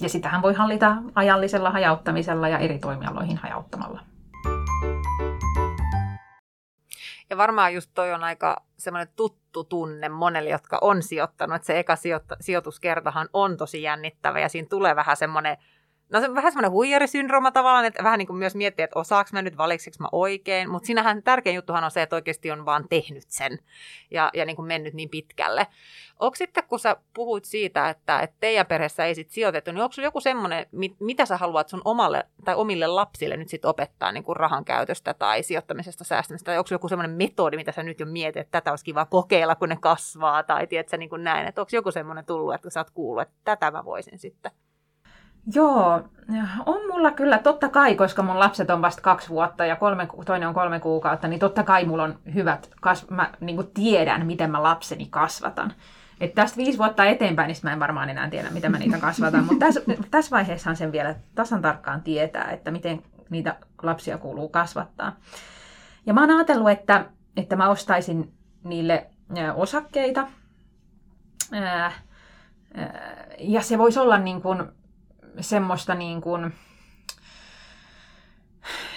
Ja 0.00 0.08
sitähän 0.08 0.42
voi 0.42 0.54
hallita 0.54 0.96
ajallisella 1.14 1.70
hajauttamisella 1.70 2.48
ja 2.48 2.58
eri 2.58 2.78
toimialoihin 2.78 3.36
hajauttamalla. 3.36 4.00
Ja 7.30 7.36
varmaan 7.36 7.74
just 7.74 7.90
toi 7.94 8.12
on 8.12 8.24
aika 8.24 8.62
semmoinen 8.78 9.08
tuttu 9.16 9.37
tunne 9.68 10.08
monelle, 10.08 10.50
jotka 10.50 10.78
on 10.80 11.02
sijoittanut, 11.02 11.56
että 11.56 11.66
se 11.66 11.78
eka 11.78 11.94
sijoituskertahan 12.40 13.28
on 13.32 13.56
tosi 13.56 13.82
jännittävä 13.82 14.40
ja 14.40 14.48
siinä 14.48 14.68
tulee 14.68 14.96
vähän 14.96 15.16
semmoinen 15.16 15.56
No 16.12 16.20
se 16.20 16.28
on 16.28 16.34
vähän 16.34 16.52
semmoinen 16.52 16.70
huijarisyndrooma 16.70 17.50
tavallaan, 17.50 17.84
että 17.84 18.04
vähän 18.04 18.18
niin 18.18 18.26
kuin 18.26 18.36
myös 18.36 18.54
miettiä, 18.54 18.84
että 18.84 18.98
osaako 18.98 19.30
mä 19.32 19.42
nyt, 19.42 19.56
valikseks 19.56 19.98
mä 19.98 20.08
oikein, 20.12 20.70
mutta 20.70 20.86
sinähän 20.86 21.22
tärkein 21.22 21.56
juttuhan 21.56 21.84
on 21.84 21.90
se, 21.90 22.02
että 22.02 22.16
oikeasti 22.16 22.50
on 22.50 22.64
vaan 22.64 22.84
tehnyt 22.88 23.24
sen 23.28 23.58
ja, 24.10 24.30
ja 24.34 24.44
niin 24.44 24.56
kuin 24.56 24.66
mennyt 24.66 24.94
niin 24.94 25.08
pitkälle. 25.08 25.66
Onko 26.18 26.34
sitten, 26.34 26.64
kun 26.64 26.78
sä 26.78 26.96
puhuit 27.14 27.44
siitä, 27.44 27.88
että, 27.88 28.20
että 28.20 28.36
teidän 28.40 28.66
perheessä 28.66 29.04
ei 29.04 29.14
sit 29.14 29.30
sijoitettu, 29.30 29.72
niin 29.72 29.82
onko 29.82 29.92
sulla 29.92 30.06
joku 30.06 30.20
semmoinen, 30.20 30.66
mit, 30.72 30.96
mitä 31.00 31.26
sä 31.26 31.36
haluat 31.36 31.68
sun 31.68 31.82
omalle 31.84 32.26
tai 32.44 32.54
omille 32.54 32.86
lapsille 32.86 33.36
nyt 33.36 33.48
sitten 33.48 33.68
opettaa 33.68 34.12
niin 34.12 34.24
kuin 34.24 34.36
rahan 34.36 34.64
käytöstä 34.64 35.14
tai 35.14 35.42
sijoittamisesta, 35.42 36.04
säästämistä, 36.04 36.44
tai 36.44 36.58
onko 36.58 36.68
joku 36.70 36.88
semmoinen 36.88 37.16
metodi, 37.16 37.56
mitä 37.56 37.72
sä 37.72 37.82
nyt 37.82 38.00
jo 38.00 38.06
mietit, 38.06 38.40
että 38.40 38.60
tätä 38.60 38.70
olisi 38.70 38.84
kiva 38.84 39.04
kokeilla, 39.04 39.54
kun 39.54 39.68
ne 39.68 39.76
kasvaa, 39.80 40.42
tai 40.42 40.66
tiedätkö 40.66 40.96
niin 40.96 41.10
kuin 41.10 41.24
näin, 41.24 41.46
että 41.46 41.60
onko 41.60 41.70
joku 41.72 41.90
semmoinen 41.90 42.24
tullut, 42.24 42.54
että 42.54 42.70
sä 42.70 42.80
oot 42.80 42.90
kuullut, 42.90 43.22
että 43.22 43.34
tätä 43.44 43.70
mä 43.70 43.84
voisin 43.84 44.18
sitten? 44.18 44.52
Joo, 45.54 46.08
on 46.66 46.80
mulla 46.92 47.10
kyllä 47.10 47.38
totta 47.38 47.68
kai, 47.68 47.94
koska 47.94 48.22
mun 48.22 48.38
lapset 48.38 48.70
on 48.70 48.82
vasta 48.82 49.02
kaksi 49.02 49.28
vuotta 49.28 49.64
ja 49.64 49.76
kolme, 49.76 50.08
toinen 50.26 50.48
on 50.48 50.54
kolme 50.54 50.80
kuukautta, 50.80 51.28
niin 51.28 51.40
totta 51.40 51.62
kai 51.62 51.84
mulla 51.84 52.02
on 52.02 52.18
hyvät, 52.34 52.70
kas, 52.80 53.10
mä 53.10 53.30
niin 53.40 53.70
tiedän, 53.74 54.26
miten 54.26 54.50
mä 54.50 54.62
lapseni 54.62 55.06
kasvatan. 55.10 55.72
Et 56.20 56.34
tästä 56.34 56.56
viisi 56.56 56.78
vuotta 56.78 57.04
eteenpäin, 57.04 57.46
niin 57.46 57.56
mä 57.62 57.72
en 57.72 57.80
varmaan 57.80 58.10
enää 58.10 58.30
tiedä, 58.30 58.50
miten 58.50 58.70
mä 58.70 58.78
niitä 58.78 58.98
kasvatan, 58.98 59.44
mutta 59.44 59.66
tässä, 59.66 59.80
tässä 60.10 60.30
vaiheessahan 60.30 60.76
sen 60.76 60.92
vielä 60.92 61.14
tasan 61.34 61.62
tarkkaan 61.62 62.02
tietää, 62.02 62.50
että 62.50 62.70
miten 62.70 63.02
niitä 63.30 63.56
lapsia 63.82 64.18
kuuluu 64.18 64.48
kasvattaa. 64.48 65.16
Ja 66.06 66.14
mä 66.14 66.20
oon 66.20 66.30
ajatellut, 66.30 66.70
että, 66.70 67.04
että 67.36 67.56
mä 67.56 67.68
ostaisin 67.68 68.32
niille 68.64 69.06
osakkeita, 69.54 70.26
ja 73.38 73.62
se 73.62 73.78
voisi 73.78 73.98
olla 73.98 74.18
niin 74.18 74.42
kuin 74.42 74.62
semmoista 75.40 75.94
niin 75.94 76.20
kuin, 76.20 76.54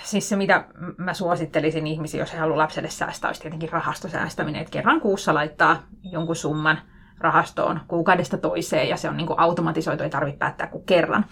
siis 0.04 0.30
se 0.30 0.36
mitä 0.36 0.66
mä 0.98 1.14
suosittelisin 1.14 1.88
ihmisiä, 1.88 2.20
jos 2.20 2.34
he 2.34 2.38
haluaa 2.38 2.58
lapselle 2.58 2.90
säästää, 2.90 3.30
olisi 3.30 3.42
tietenkin 3.42 3.72
rahastosäästäminen, 3.72 4.62
että 4.62 4.72
kerran 4.72 5.02
kuussa 5.02 5.34
laittaa 5.34 5.84
jonkun 6.04 6.36
summan 6.36 6.82
rahastoon 7.18 7.80
kuukaudesta 7.88 8.38
toiseen 8.38 8.90
ja 8.90 8.98
se 8.98 9.10
on 9.10 9.18
niin 9.18 9.28
kuin 9.28 9.40
automatisoitu, 9.40 10.04
ei 10.04 10.10
tarvitse 10.10 10.38
päättää 10.38 10.68
kuin 10.68 10.86
kerran. 10.86 11.26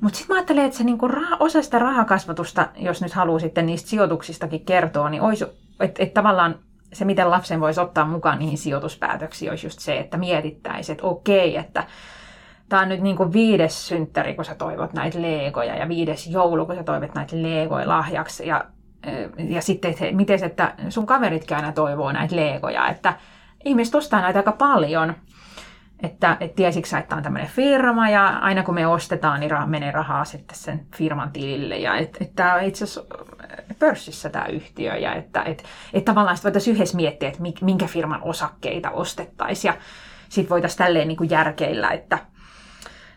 Mutta 0.00 0.18
sitten 0.18 0.34
mä 0.34 0.38
ajattelen, 0.38 0.64
että 0.64 0.78
se 0.78 0.84
niinku 0.84 1.08
rah- 1.08 1.36
osa 1.40 1.62
sitä 1.62 1.78
rahakasvatusta, 1.78 2.68
jos 2.76 3.02
nyt 3.02 3.12
haluaa 3.12 3.38
sitten 3.38 3.66
niistä 3.66 3.88
sijoituksistakin 3.88 4.64
kertoa, 4.64 5.10
niin 5.10 5.22
olisi, 5.22 5.46
että 5.80 6.02
et 6.02 6.14
tavallaan 6.14 6.58
se, 6.92 7.04
miten 7.04 7.30
lapsen 7.30 7.60
voisi 7.60 7.80
ottaa 7.80 8.04
mukaan 8.04 8.38
niihin 8.38 8.58
sijoituspäätöksiin, 8.58 9.50
olisi 9.50 9.66
just 9.66 9.78
se, 9.78 9.98
että 9.98 10.16
mietittäisiin, 10.16 10.94
että 10.94 11.06
okei, 11.06 11.56
että 11.56 11.84
tämä 12.70 12.82
on 12.82 12.88
nyt 12.88 13.00
niin 13.00 13.16
kuin 13.16 13.32
viides 13.32 13.88
synttäri, 13.88 14.34
kun 14.34 14.44
sä 14.44 14.54
toivot 14.54 14.92
näitä 14.92 15.22
leegoja 15.22 15.76
ja 15.76 15.88
viides 15.88 16.26
joulu, 16.26 16.66
kun 16.66 16.76
sä 16.76 16.82
toivot 16.82 17.14
näitä 17.14 17.42
leegoja 17.42 17.88
lahjaksi. 17.88 18.46
Ja, 18.46 18.64
ja 19.48 19.62
sitten, 19.62 19.90
että 19.90 20.04
miten 20.12 20.44
että 20.44 20.74
sun 20.88 21.06
kaveritkin 21.06 21.56
aina 21.56 21.72
toivoo 21.72 22.12
näitä 22.12 22.36
leegoja, 22.36 22.88
että 22.88 23.14
ihmiset 23.64 23.94
ostaa 23.94 24.20
näitä 24.20 24.38
aika 24.38 24.52
paljon. 24.52 25.14
Että 26.02 26.36
et 26.40 26.54
tiesitkö 26.54 26.98
että 26.98 27.16
on 27.16 27.22
tämmöinen 27.22 27.50
firma 27.50 28.10
ja 28.10 28.28
aina 28.28 28.62
kun 28.62 28.74
me 28.74 28.86
ostetaan, 28.86 29.40
niin 29.40 29.50
rah- 29.50 29.66
menee 29.66 29.90
rahaa 29.90 30.24
sitten 30.24 30.56
sen 30.56 30.86
firman 30.96 31.32
tilille. 31.32 31.78
Ja 31.78 31.96
että 31.96 32.18
et 32.20 32.34
tämä 32.36 32.54
on 32.54 32.62
itse 32.62 32.84
asiassa 32.84 33.04
pörssissä 33.78 34.28
tämä 34.28 34.46
yhtiö 34.46 34.96
ja 34.96 35.14
että 35.14 35.42
et, 35.42 35.64
et 35.92 36.04
tavallaan 36.04 36.36
sitten 36.36 36.48
voitaisiin 36.48 36.76
yhdessä 36.76 36.96
miettiä, 36.96 37.28
että 37.28 37.42
minkä 37.62 37.86
firman 37.86 38.22
osakkeita 38.22 38.90
ostettaisiin 38.90 39.68
ja 39.68 39.80
sitten 40.28 40.50
voitaisiin 40.50 40.78
tälleen 40.78 41.08
niin 41.08 41.18
kuin 41.18 41.30
järkeillä, 41.30 41.90
että 41.90 42.18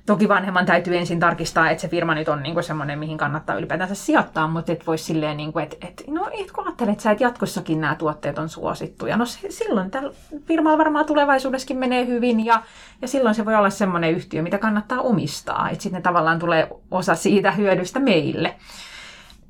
Toki 0.06 0.30
vanhemman 0.30 0.66
täytyy 0.66 0.98
ensin 0.98 1.20
tarkistaa, 1.20 1.70
että 1.70 1.82
se 1.82 1.88
firma 1.88 2.16
nyt 2.16 2.30
on 2.30 2.44
niin 2.44 2.64
semmoinen, 2.64 3.00
mihin 3.00 3.18
kannattaa 3.18 3.56
ylipäätänsä 3.56 3.96
sijoittaa, 3.96 4.48
mutta 4.48 4.72
et 4.72 4.88
voisi 4.88 5.04
silleen, 5.04 5.38
niin 5.38 5.54
kuin, 5.54 5.64
että, 5.64 5.88
että 5.88 6.04
no 6.08 6.30
et 6.32 6.52
kun 6.52 6.66
ajattelet 6.66 7.00
sä, 7.00 7.12
että 7.12 7.24
jatkossakin 7.24 7.82
nämä 7.82 7.96
tuotteet 7.96 8.38
on 8.38 8.50
suosittuja. 8.50 9.18
No 9.18 9.26
silloin 9.26 9.92
tällä 9.92 10.14
firmalla 10.46 10.78
varmaan 10.78 11.06
tulevaisuudessakin 11.06 11.78
menee 11.78 12.08
hyvin 12.08 12.46
ja, 12.46 12.64
ja 13.02 13.08
silloin 13.08 13.36
se 13.36 13.46
voi 13.46 13.56
olla 13.56 13.70
semmoinen 13.70 14.12
yhtiö, 14.12 14.42
mitä 14.42 14.58
kannattaa 14.58 15.02
omistaa. 15.02 15.70
Että 15.70 15.84
sitten 15.84 16.04
tavallaan 16.04 16.40
tulee 16.40 16.70
osa 16.92 17.16
siitä 17.16 17.52
hyödystä 17.52 18.00
meille. 18.00 18.56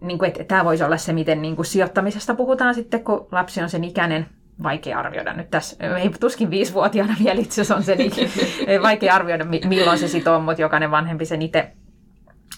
Niin 0.01 0.19
kuin, 0.19 0.27
että 0.27 0.43
tämä 0.43 0.65
voisi 0.65 0.83
olla 0.83 0.97
se, 0.97 1.13
miten 1.13 1.41
niin 1.41 1.55
kuin 1.55 1.65
sijoittamisesta 1.65 2.35
puhutaan 2.35 2.75
sitten, 2.75 3.03
kun 3.03 3.27
lapsi 3.31 3.61
on 3.61 3.69
sen 3.69 3.83
ikäinen 3.83 4.25
vaikea 4.63 4.99
arvioida 4.99 5.33
nyt 5.33 5.49
tässä, 5.49 5.97
ei 5.97 6.09
tuskin 6.19 6.49
viisivuotiaana 6.49 7.15
vielä 7.23 7.41
itse 7.41 7.61
asiassa 7.61 7.75
on 7.75 7.83
se 7.83 7.95
niin, 7.95 8.11
vaikea 8.81 9.15
arvioida 9.15 9.45
milloin 9.45 9.97
se 9.97 10.07
sitten 10.07 10.33
on, 10.33 10.43
mutta 10.43 10.61
jokainen 10.61 10.91
vanhempi 10.91 11.25
sen 11.25 11.39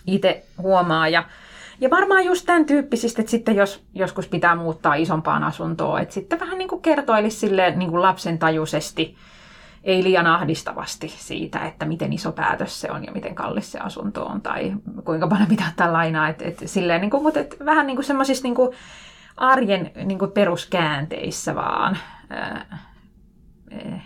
itse 0.07 0.45
huomaa. 0.57 1.07
Ja, 1.07 1.23
ja 1.81 1.89
varmaan 1.89 2.25
just 2.25 2.45
tämän 2.45 2.65
tyyppisistä, 2.65 3.21
että 3.21 3.31
sitten 3.31 3.55
jos 3.55 3.83
joskus 3.93 4.27
pitää 4.27 4.55
muuttaa 4.55 4.95
isompaan 4.95 5.43
asuntoon, 5.43 6.01
että 6.01 6.13
sitten 6.13 6.39
vähän 6.39 6.57
niin 6.57 6.67
kuin 6.67 6.81
kertoilisi 6.81 7.37
silleen 7.37 7.79
niin 7.79 7.89
kuin 7.89 8.01
lapsen 8.01 8.39
tajuisesti, 8.39 9.15
ei 9.83 10.03
liian 10.03 10.27
ahdistavasti 10.27 11.07
siitä, 11.17 11.59
että 11.59 11.85
miten 11.85 12.13
iso 12.13 12.31
päätös 12.31 12.81
se 12.81 12.91
on 12.91 13.05
ja 13.05 13.11
miten 13.11 13.35
kallis 13.35 13.71
se 13.71 13.79
asunto 13.79 14.25
on 14.25 14.41
tai 14.41 14.73
kuinka 15.03 15.27
paljon 15.27 15.47
pitää 15.49 15.67
ottaa 15.69 15.93
lainaa. 15.93 16.29
Et, 16.29 16.41
et 16.41 16.61
silleen, 16.65 17.01
niin 17.01 17.11
kuin, 17.11 17.23
mutta 17.23 17.39
et 17.39 17.57
vähän 17.65 17.87
niin 17.87 17.97
kuin 17.97 18.05
semmoisista 18.05 18.47
niin 18.47 18.55
kuin, 18.55 18.75
arjen 19.37 19.91
niin 20.05 20.19
kuin 20.19 20.31
peruskäänteissä 20.31 21.55
vaan, 21.55 21.97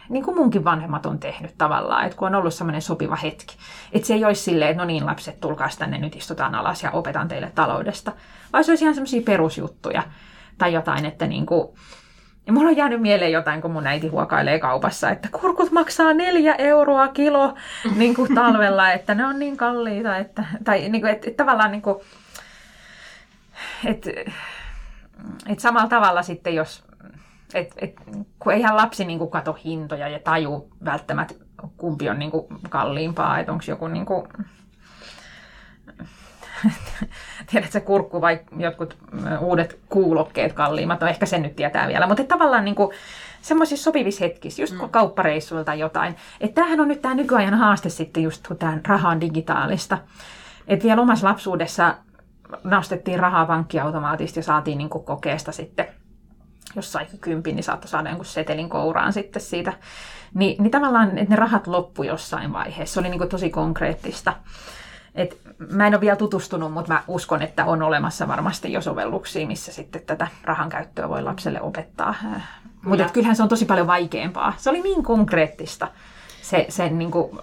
niin 0.10 0.24
kuin 0.24 0.38
munkin 0.38 0.64
vanhemmat 0.64 1.06
on 1.06 1.20
tehnyt 1.20 1.58
tavallaan, 1.58 2.06
että 2.06 2.18
kun 2.18 2.28
on 2.28 2.36
ollut 2.36 2.54
semmoinen 2.54 2.82
sopiva 2.82 3.16
hetki. 3.16 3.58
Että 3.92 4.08
se 4.08 4.14
ei 4.14 4.26
olisi 4.26 4.44
silleen, 4.44 4.72
että 4.72 4.84
no 4.84 4.88
niin 4.88 5.06
lapset, 5.06 5.40
tulkaa 5.42 5.70
tänne, 5.80 5.98
nyt 5.98 6.16
istutaan 6.16 6.56
alas 6.56 6.84
ja 6.84 6.92
opetan 6.92 7.28
teille 7.28 7.52
taloudesta. 7.56 8.12
Vai 8.54 8.64
se 8.64 8.72
olisi 8.72 8.84
ihan 8.84 8.96
semmoisia 8.96 9.22
perusjuttuja 9.26 10.04
tai 10.58 10.74
jotain, 10.74 11.06
että 11.06 11.28
niin 11.28 11.46
kuin, 11.46 11.68
ja 12.48 12.54
mulla 12.54 12.70
on 12.70 12.78
jäänyt 12.78 13.02
mieleen 13.02 13.32
jotain, 13.32 13.62
kun 13.62 13.72
mun 13.72 13.88
äiti 13.88 14.08
huokailee 14.08 14.60
kaupassa, 14.60 15.10
että 15.10 15.30
kurkut 15.32 15.72
maksaa 15.72 16.14
neljä 16.14 16.56
euroa 16.56 17.08
kilo 17.08 17.54
niin 17.96 18.16
kuin 18.16 18.36
talvella, 18.36 18.92
että 18.92 19.16
ne 19.16 19.26
on 19.26 19.40
niin 19.40 19.58
kalliita, 19.58 20.18
että, 20.18 20.46
tai 20.64 20.90
niin 20.90 21.02
kuin, 21.02 21.14
että, 21.14 21.28
että 21.28 21.44
tavallaan 21.44 21.72
niin 21.72 21.82
kuin, 21.82 21.98
että, 23.86 24.10
et 25.48 25.60
samalla 25.60 25.88
tavalla 25.88 26.24
sitten, 26.24 26.56
jos, 26.56 26.84
et, 27.54 27.74
et, 27.78 27.96
kun 28.40 28.54
eihän 28.54 28.76
lapsi 28.76 29.06
niin 29.06 29.20
kuin 29.20 29.32
kato 29.32 29.58
hintoja 29.64 30.08
ja 30.08 30.20
taju 30.20 30.70
välttämättä, 30.86 31.34
kumpi 31.78 32.10
on 32.10 32.20
niin 32.20 32.32
kuin 32.32 32.46
kalliimpaa, 32.70 33.40
että 33.40 33.52
onko 33.52 33.64
joku 33.68 33.88
niin 33.98 34.06
kuin, 34.06 34.28
tiedätkö, 37.52 37.82
kurkku 37.82 38.22
vai 38.22 38.40
jotkut 38.58 38.98
uudet 39.40 39.80
kuulokkeet 39.90 40.54
kalliimmat, 40.54 41.02
no 41.02 41.08
ehkä 41.08 41.26
sen 41.26 41.42
nyt 41.42 41.56
tietää 41.56 41.88
vielä, 41.88 42.08
mutta 42.08 42.24
tavallaan 42.24 42.66
niin 42.66 42.76
kuin, 42.76 42.92
semmoisissa 43.42 43.84
sopivissa 43.84 44.26
hetkissä, 44.26 44.62
just 44.62 44.78
kun 44.78 44.86
mm. 44.88 44.92
kauppareissuilla 44.92 45.64
tai 45.64 45.80
jotain. 45.80 46.16
Että 46.42 46.56
tämähän 46.56 46.80
on 46.80 46.88
nyt 46.88 47.02
tämä 47.02 47.16
nykyajan 47.16 47.54
haaste 47.54 47.90
sitten 47.90 48.24
just, 48.24 48.48
kun 48.48 48.58
tämä 48.58 48.78
raha 48.88 49.10
on 49.10 49.22
digitaalista. 49.22 49.98
Että 50.68 50.84
vielä 50.84 51.02
omassa 51.02 51.28
lapsuudessa 51.28 51.96
nostettiin 52.64 53.20
rahaa 53.20 53.46
pankkiautomaatista 53.46 54.40
ja 54.40 54.44
saatiin 54.44 54.78
niin 54.78 54.90
kuin 54.90 55.04
kokeesta 55.04 55.52
sitten, 55.52 55.88
jos 56.76 56.92
sai 56.92 57.08
kympin, 57.22 57.56
niin 57.56 57.64
saattoi 57.64 57.90
saada 57.90 58.10
jonkun 58.10 58.26
setelin 58.26 58.70
kouraan 58.70 59.14
sitten 59.14 59.42
siitä. 59.42 59.74
Ni, 60.34 60.56
niin 60.60 60.72
tavallaan, 60.72 61.18
että 61.18 61.30
ne 61.30 61.36
rahat 61.36 61.68
loppu 61.68 62.04
jossain 62.04 62.54
vaiheessa. 62.54 62.94
Se 62.94 63.00
oli 63.00 63.10
niin 63.10 63.20
kuin 63.20 63.30
tosi 63.30 63.50
konkreettista. 63.50 64.34
Et 65.16 65.38
mä 65.72 65.88
en 65.88 65.94
ole 65.94 66.02
vielä 66.02 66.16
tutustunut, 66.16 66.74
mutta 66.74 66.94
mä 66.94 67.04
uskon, 67.08 67.42
että 67.42 67.66
on 67.66 67.82
olemassa 67.82 68.28
varmasti 68.28 68.74
jo 68.74 68.82
sovelluksia, 68.82 69.48
missä 69.48 69.72
sitten 69.72 70.02
tätä 70.02 70.28
rahan 70.44 70.70
käyttöä 70.70 71.10
voi 71.10 71.24
lapselle 71.24 71.62
opettaa. 71.62 72.16
Mutta 72.86 73.10
kyllähän 73.14 73.36
se 73.36 73.44
on 73.44 73.50
tosi 73.50 73.66
paljon 73.66 73.88
vaikeampaa. 73.88 74.54
Se 74.58 74.70
oli 74.70 74.82
niin 74.82 75.04
konkreettista, 75.04 75.88
se, 76.42 76.66
se 76.70 76.90
niin 76.90 77.12
kuin 77.12 77.40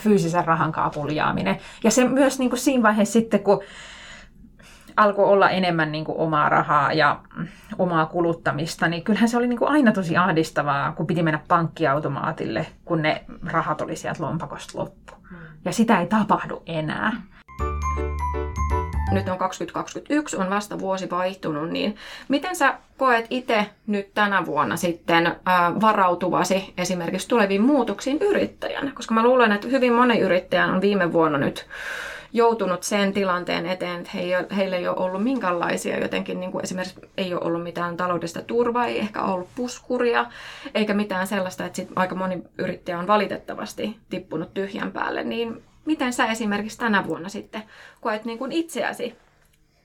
fyysisen 0.00 0.44
rahan 0.44 0.72
kaapuljaaminen. 0.72 1.58
Ja 1.84 1.90
se 1.90 2.08
myös 2.08 2.38
niin 2.38 2.50
kuin 2.50 2.60
siinä 2.60 2.82
vaiheessa 2.82 3.12
sitten, 3.12 3.40
kun 3.40 3.62
alkoi 4.96 5.24
olla 5.24 5.50
enemmän 5.50 5.92
niin 5.92 6.04
kuin 6.04 6.18
omaa 6.18 6.48
rahaa 6.48 6.92
ja 6.92 7.20
omaa 7.78 8.06
kuluttamista, 8.06 8.88
niin 8.88 9.02
kyllähän 9.02 9.28
se 9.28 9.36
oli 9.36 9.46
niin 9.46 9.58
kuin 9.58 9.70
aina 9.70 9.92
tosi 9.92 10.16
ahdistavaa, 10.16 10.92
kun 10.92 11.06
piti 11.06 11.22
mennä 11.22 11.40
pankkiautomaatille, 11.48 12.66
kun 12.84 13.02
ne 13.02 13.24
rahat 13.46 13.80
oli 13.80 13.96
sieltä 13.96 14.22
lompakosta 14.22 14.78
loppu. 14.78 15.12
Hmm. 15.30 15.38
Ja 15.64 15.72
sitä 15.72 16.00
ei 16.00 16.06
tapahdu 16.06 16.62
enää. 16.66 17.12
Nyt 19.12 19.28
on 19.28 19.38
2021, 19.38 20.36
on 20.36 20.50
vasta 20.50 20.78
vuosi 20.78 21.10
vaihtunut, 21.10 21.70
niin 21.70 21.96
miten 22.28 22.56
sä 22.56 22.74
koet 22.96 23.26
itse 23.30 23.66
nyt 23.86 24.14
tänä 24.14 24.46
vuonna 24.46 24.76
sitten 24.76 25.36
ää, 25.46 25.80
varautuvasi 25.80 26.74
esimerkiksi 26.78 27.28
tuleviin 27.28 27.62
muutoksiin 27.62 28.18
yrittäjänä? 28.20 28.92
Koska 28.94 29.14
mä 29.14 29.22
luulen, 29.22 29.52
että 29.52 29.68
hyvin 29.68 29.92
moni 29.92 30.18
yrittäjän 30.18 30.70
on 30.70 30.80
viime 30.80 31.12
vuonna 31.12 31.38
nyt 31.38 31.66
joutunut 32.32 32.82
sen 32.82 33.12
tilanteen 33.12 33.66
eteen, 33.66 34.00
että 34.00 34.54
heillä 34.56 34.76
ei 34.76 34.88
ole 34.88 34.96
ollut 34.96 35.22
minkäänlaisia 35.22 35.98
jotenkin, 35.98 36.40
niin 36.40 36.52
kuin 36.52 36.64
esimerkiksi 36.64 37.00
ei 37.16 37.34
ole 37.34 37.42
ollut 37.44 37.62
mitään 37.62 37.96
taloudellista 37.96 38.42
turvaa, 38.42 38.86
ei 38.86 38.98
ehkä 38.98 39.22
ollut 39.22 39.48
puskuria, 39.54 40.26
eikä 40.74 40.94
mitään 40.94 41.26
sellaista, 41.26 41.64
että 41.66 41.76
sit 41.76 41.88
aika 41.96 42.14
moni 42.14 42.42
yrittäjä 42.58 42.98
on 42.98 43.06
valitettavasti 43.06 43.96
tippunut 44.10 44.54
tyhjän 44.54 44.92
päälle, 44.92 45.24
niin 45.24 45.62
miten 45.84 46.12
sä 46.12 46.26
esimerkiksi 46.26 46.78
tänä 46.78 47.06
vuonna 47.06 47.28
sitten 47.28 47.62
koet 48.00 48.24
niin 48.24 48.38
kuin 48.38 48.52
itseäsi 48.52 49.14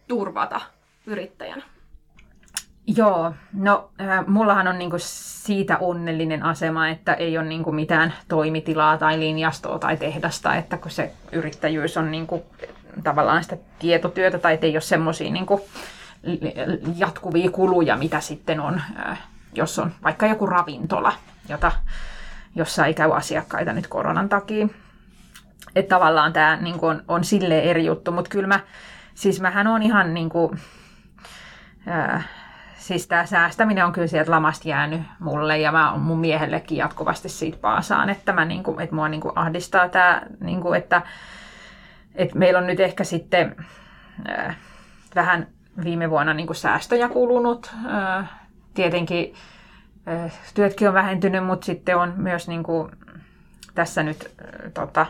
turvata 0.08 0.62
yrittäjänä? 1.06 1.71
Joo, 2.96 3.34
no 3.54 3.90
äh, 4.02 4.28
mullahan 4.28 4.68
on 4.68 4.80
niinku 4.80 4.98
siitä 5.00 5.78
onnellinen 5.78 6.44
asema, 6.44 6.90
että 6.90 7.14
ei 7.14 7.38
ole 7.38 7.46
niinku 7.48 7.72
mitään 7.72 8.14
toimitilaa 8.28 8.98
tai 8.98 9.20
linjastoa 9.20 9.80
tai 9.80 9.98
tehdasta, 9.98 10.56
että 10.56 10.78
kun 10.78 10.92
se 10.92 11.14
yrittäjyys 11.32 11.98
on 11.98 12.12
niinku 12.12 12.46
tavallaan 13.04 13.44
sitä 13.44 13.58
tietotyötä 13.80 14.40
tai 14.40 14.60
ei 14.62 14.76
ole 14.76 14.82
semmoisia 14.82 15.32
niinku 15.32 15.70
jatkuvia 16.98 17.52
kuluja, 17.52 17.98
mitä 17.98 18.20
sitten 18.20 18.60
on, 18.60 18.82
äh, 19.08 19.20
jos 19.54 19.80
on 19.80 19.92
vaikka 20.04 20.28
joku 20.28 20.46
ravintola, 20.46 21.14
jota, 21.50 21.72
jossa 22.56 22.86
ei 22.86 22.94
käy 22.94 23.16
asiakkaita 23.16 23.74
nyt 23.74 23.88
koronan 23.88 24.30
takia. 24.30 24.68
Että 25.76 25.96
tavallaan 25.96 26.34
tämä 26.34 26.56
niinku 26.56 26.86
on, 26.86 27.04
on 27.08 27.24
silleen 27.24 27.64
eri 27.64 27.86
juttu, 27.86 28.12
mutta 28.12 28.30
kyllä 28.30 28.48
mä, 28.48 28.60
siis 29.14 29.42
mähän 29.42 29.68
on 29.68 29.84
ihan 29.84 30.14
niinku, 30.14 30.56
äh, 31.88 32.28
siis 32.82 33.08
tämä 33.08 33.26
säästäminen 33.26 33.86
on 33.86 33.92
kyllä 33.92 34.08
sieltä 34.08 34.32
lamasta 34.32 34.70
jäänyt 34.70 35.02
mulle 35.20 35.58
ja 35.58 35.72
mä 35.72 35.94
mun 35.98 36.20
miehellekin 36.20 36.78
jatkuvasti 36.78 37.30
siitä 37.30 37.58
paasaan, 37.62 38.10
että, 38.10 38.34
mä 38.34 38.46
niinku, 38.46 38.80
että 38.80 38.96
mua 38.96 39.10
niinku 39.10 39.32
ahdistaa 39.36 39.90
tämä, 39.90 40.22
niinku, 40.40 40.74
että, 40.74 41.02
että 42.16 42.38
meillä 42.38 42.60
on 42.60 42.68
nyt 42.68 42.80
ehkä 42.80 43.04
sitten 43.04 43.56
äh, 44.30 44.58
vähän 45.16 45.48
viime 45.84 46.10
vuonna 46.10 46.34
niinku 46.34 46.54
säästöjä 46.54 47.10
kulunut. 47.10 47.72
Äh, 47.86 48.30
tietenkin 48.74 49.34
äh, 50.08 50.34
työtkin 50.54 50.88
on 50.88 50.94
vähentynyt, 50.94 51.46
mutta 51.46 51.66
sitten 51.66 51.98
on 51.98 52.14
myös 52.18 52.48
niinku, 52.48 52.92
tässä 53.76 54.04
nyt 54.04 54.32
äh, 54.42 54.72
tota, 54.74 55.06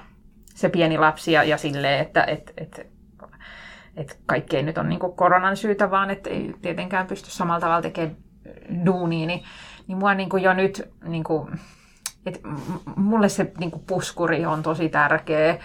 se 0.55 0.69
pieni 0.69 0.97
lapsi 0.97 1.31
ja, 1.31 1.43
ja 1.43 1.57
silleen, 1.57 1.99
että 1.99 2.23
et, 2.23 2.53
et, 2.57 2.90
että 3.95 4.15
kaikki 4.25 4.57
ei 4.57 4.63
nyt 4.63 4.77
ole 4.77 4.87
niin 4.87 4.99
koronan 5.15 5.57
syytä, 5.57 5.91
vaan 5.91 6.09
että 6.09 6.29
ei 6.29 6.53
tietenkään 6.61 7.07
pysty 7.07 7.31
samalla 7.31 7.59
tavalla 7.59 7.81
tekemään 7.81 8.15
duunia, 8.85 9.27
niin, 9.27 9.43
niin 9.87 9.97
mua 9.97 10.13
niin 10.13 10.29
kuin 10.29 10.43
jo 10.43 10.53
nyt, 10.53 10.89
niin 11.03 11.23
kuin, 11.23 11.59
että 12.25 12.39
mulle 12.95 13.29
se 13.29 13.51
niin 13.57 13.71
kuin 13.71 13.83
puskuri 13.87 14.45
on 14.45 14.63
tosi 14.63 14.89
tärkeä 14.89 15.57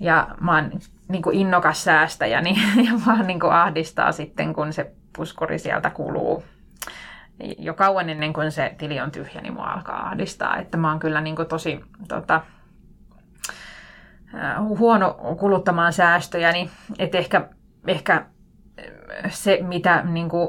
ja 0.00 0.28
mä 0.40 0.54
oon 0.54 0.70
niin 1.08 1.22
kuin 1.22 1.36
innokas 1.36 1.84
säästäjä, 1.84 2.40
niin, 2.40 2.56
ja 2.86 2.92
mua 3.06 3.16
niin 3.16 3.40
kuin 3.40 3.52
ahdistaa 3.52 4.12
sitten, 4.12 4.54
kun 4.54 4.72
se 4.72 4.92
puskuri 5.16 5.58
sieltä 5.58 5.90
kuluu. 5.90 6.44
Jo 7.58 7.74
kauan 7.74 8.10
ennen 8.10 8.32
kuin 8.32 8.52
se 8.52 8.74
tili 8.78 9.00
on 9.00 9.10
tyhjä, 9.10 9.40
niin 9.40 9.54
mua 9.54 9.66
alkaa 9.66 10.06
ahdistaa. 10.06 10.56
Että 10.56 10.76
mä 10.76 10.90
oon 10.90 10.98
kyllä 10.98 11.20
niin 11.20 11.36
kuin 11.36 11.48
tosi 11.48 11.80
tota, 12.08 12.40
huono 14.60 15.14
kuluttamaan 15.38 15.92
säästöjä, 15.92 16.52
niin 16.52 16.70
että 16.98 17.18
ehkä, 17.18 17.48
ehkä 17.86 18.26
se, 19.28 19.58
mitä 19.62 20.02
niin 20.02 20.28
kuin, 20.28 20.48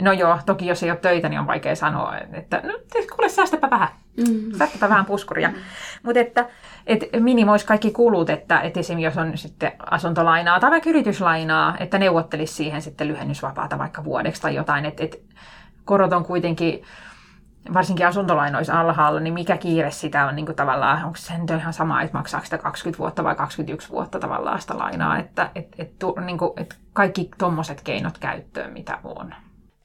no 0.00 0.12
joo, 0.12 0.38
toki 0.46 0.66
jos 0.66 0.82
ei 0.82 0.90
ole 0.90 0.98
töitä, 0.98 1.28
niin 1.28 1.40
on 1.40 1.46
vaikea 1.46 1.76
sanoa, 1.76 2.18
että 2.32 2.60
no, 2.64 2.78
kuule, 3.16 3.28
säästäpä 3.28 3.70
vähän, 3.70 3.88
mm. 4.16 4.52
säästäpä 4.58 4.88
vähän 4.88 5.04
puskuria. 5.04 5.48
Mm. 5.48 5.54
Mutta 6.02 6.20
että 6.20 6.46
et 6.86 7.04
minimoisi 7.20 7.66
kaikki 7.66 7.90
kulut, 7.90 8.30
että 8.30 8.60
et 8.60 8.76
esimerkiksi 8.76 9.04
jos 9.04 9.26
on 9.26 9.38
sitten 9.38 9.72
asuntolainaa 9.90 10.60
tai 10.60 10.70
vaikka 10.70 10.90
yrityslainaa, 10.90 11.76
että 11.80 11.98
neuvottelisi 11.98 12.54
siihen 12.54 12.82
sitten 12.82 13.08
lyhennysvapaata 13.08 13.78
vaikka 13.78 14.04
vuodeksi 14.04 14.42
tai 14.42 14.54
jotain, 14.54 14.84
että 14.84 15.04
et 15.04 15.22
korot 15.84 16.12
on 16.12 16.24
kuitenkin 16.24 16.82
varsinkin 17.74 18.06
asuntolainoissa 18.06 18.80
alhaalla, 18.80 19.20
niin 19.20 19.34
mikä 19.34 19.56
kiire 19.56 19.90
sitä 19.90 20.26
on 20.26 20.36
niin 20.36 20.46
kuin 20.46 20.56
tavallaan, 20.56 21.04
onko 21.04 21.16
se 21.16 21.38
nyt 21.38 21.50
ihan 21.50 21.72
sama, 21.72 22.02
että 22.02 22.18
maksaako 22.18 22.44
sitä 22.44 22.58
20 22.58 22.98
vuotta 22.98 23.24
vai 23.24 23.34
21 23.34 23.90
vuotta 23.90 24.18
tavallaan 24.18 24.60
sitä 24.60 24.78
lainaa, 24.78 25.18
että 25.18 25.50
et, 25.54 25.68
et, 25.78 25.92
niin 26.24 26.38
kuin, 26.38 26.50
et 26.56 26.78
kaikki 26.92 27.30
tuommoiset 27.38 27.80
keinot 27.80 28.18
käyttöön, 28.18 28.72
mitä 28.72 28.98
on. 29.04 29.34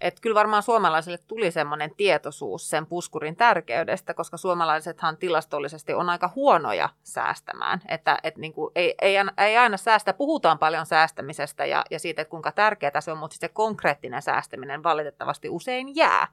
Et 0.03 0.19
kyllä 0.19 0.35
varmaan 0.35 0.63
suomalaisille 0.63 1.17
tuli 1.17 1.51
semmoinen 1.51 1.95
tietoisuus 1.95 2.69
sen 2.69 2.85
puskurin 2.85 3.35
tärkeydestä, 3.35 4.13
koska 4.13 4.37
suomalaisethan 4.37 5.17
tilastollisesti 5.17 5.93
on 5.93 6.09
aika 6.09 6.29
huonoja 6.35 6.89
säästämään. 7.03 7.81
Että 7.87 8.17
et 8.23 8.37
niin 8.37 8.53
kuin 8.53 8.71
ei, 8.75 8.95
ei, 9.01 9.15
ei 9.37 9.57
aina 9.57 9.77
säästä, 9.77 10.13
puhutaan 10.13 10.59
paljon 10.59 10.85
säästämisestä 10.85 11.65
ja, 11.65 11.83
ja 11.91 11.99
siitä, 11.99 12.21
että 12.21 12.29
kuinka 12.29 12.51
tärkeää 12.51 13.01
se 13.01 13.11
on, 13.11 13.17
mutta 13.17 13.37
se 13.39 13.47
konkreettinen 13.47 14.21
säästäminen 14.21 14.83
valitettavasti 14.83 15.49
usein 15.49 15.95
jää. 15.95 16.27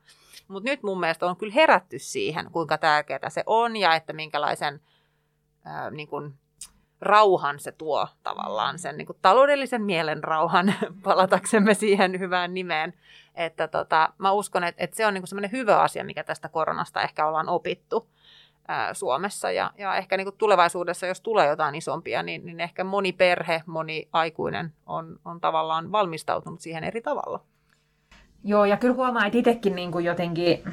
Mutta 0.48 0.70
nyt 0.70 0.82
mun 0.82 1.00
mielestä 1.00 1.26
on 1.26 1.36
kyllä 1.36 1.54
herätty 1.54 1.98
siihen, 1.98 2.50
kuinka 2.52 2.78
tärkeää 2.78 3.30
se 3.30 3.42
on 3.46 3.76
ja 3.76 3.94
että 3.94 4.12
minkälaisen 4.12 4.80
niin 5.90 6.08
kuin, 6.08 6.34
rauhan 7.00 7.60
se 7.60 7.72
tuo 7.72 8.08
tavallaan, 8.22 8.78
sen 8.78 8.96
niin 8.96 9.06
kuin, 9.06 9.18
taloudellisen 9.22 9.82
mielen 9.82 10.24
rauhan, 10.24 10.74
palataksemme 11.04 11.74
siihen 11.74 12.18
hyvään 12.20 12.54
nimeen. 12.54 12.94
Että 13.34 13.68
tota, 13.68 14.12
mä 14.18 14.32
uskon, 14.32 14.64
että, 14.64 14.84
että 14.84 14.96
se 14.96 15.06
on 15.06 15.14
niin 15.14 15.26
semmoinen 15.26 15.52
hyvä 15.52 15.80
asia, 15.80 16.04
mikä 16.04 16.24
tästä 16.24 16.48
koronasta 16.48 17.02
ehkä 17.02 17.26
ollaan 17.26 17.48
opittu 17.48 18.08
ää, 18.68 18.94
Suomessa. 18.94 19.50
Ja, 19.50 19.70
ja 19.78 19.96
ehkä 19.96 20.16
niin 20.16 20.24
kuin 20.24 20.36
tulevaisuudessa, 20.38 21.06
jos 21.06 21.20
tulee 21.20 21.48
jotain 21.48 21.74
isompia, 21.74 22.22
niin, 22.22 22.46
niin 22.46 22.60
ehkä 22.60 22.84
moni 22.84 23.12
perhe, 23.12 23.62
moni 23.66 24.08
aikuinen 24.12 24.72
on, 24.86 25.20
on 25.24 25.40
tavallaan 25.40 25.92
valmistautunut 25.92 26.60
siihen 26.60 26.84
eri 26.84 27.00
tavalla. 27.00 27.40
Joo, 28.44 28.64
ja 28.64 28.76
kyllä 28.76 28.94
huomaa, 28.94 29.26
että 29.26 29.38
itsekin 29.38 29.74
niin 29.74 29.92
kuin 29.92 30.04
jotenkin, 30.04 30.64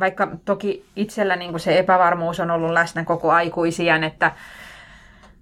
vaikka 0.00 0.28
toki 0.44 0.84
itsellä 0.96 1.36
niin 1.36 1.50
kuin 1.50 1.60
se 1.60 1.78
epävarmuus 1.78 2.40
on 2.40 2.50
ollut 2.50 2.70
läsnä 2.70 3.04
koko 3.04 3.32
aikuisien, 3.32 4.04
että 4.04 4.32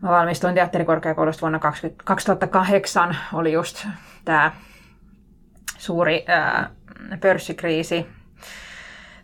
mä 0.03 0.11
valmistuin 0.11 0.55
teatterikorkeakoulusta 0.55 1.41
vuonna 1.41 1.59
20, 1.59 2.05
2008, 2.05 3.17
oli 3.33 3.53
just 3.53 3.87
tämä 4.25 4.53
suuri 5.79 6.25
ää, 6.29 6.71
pörssikriisi, 7.21 8.07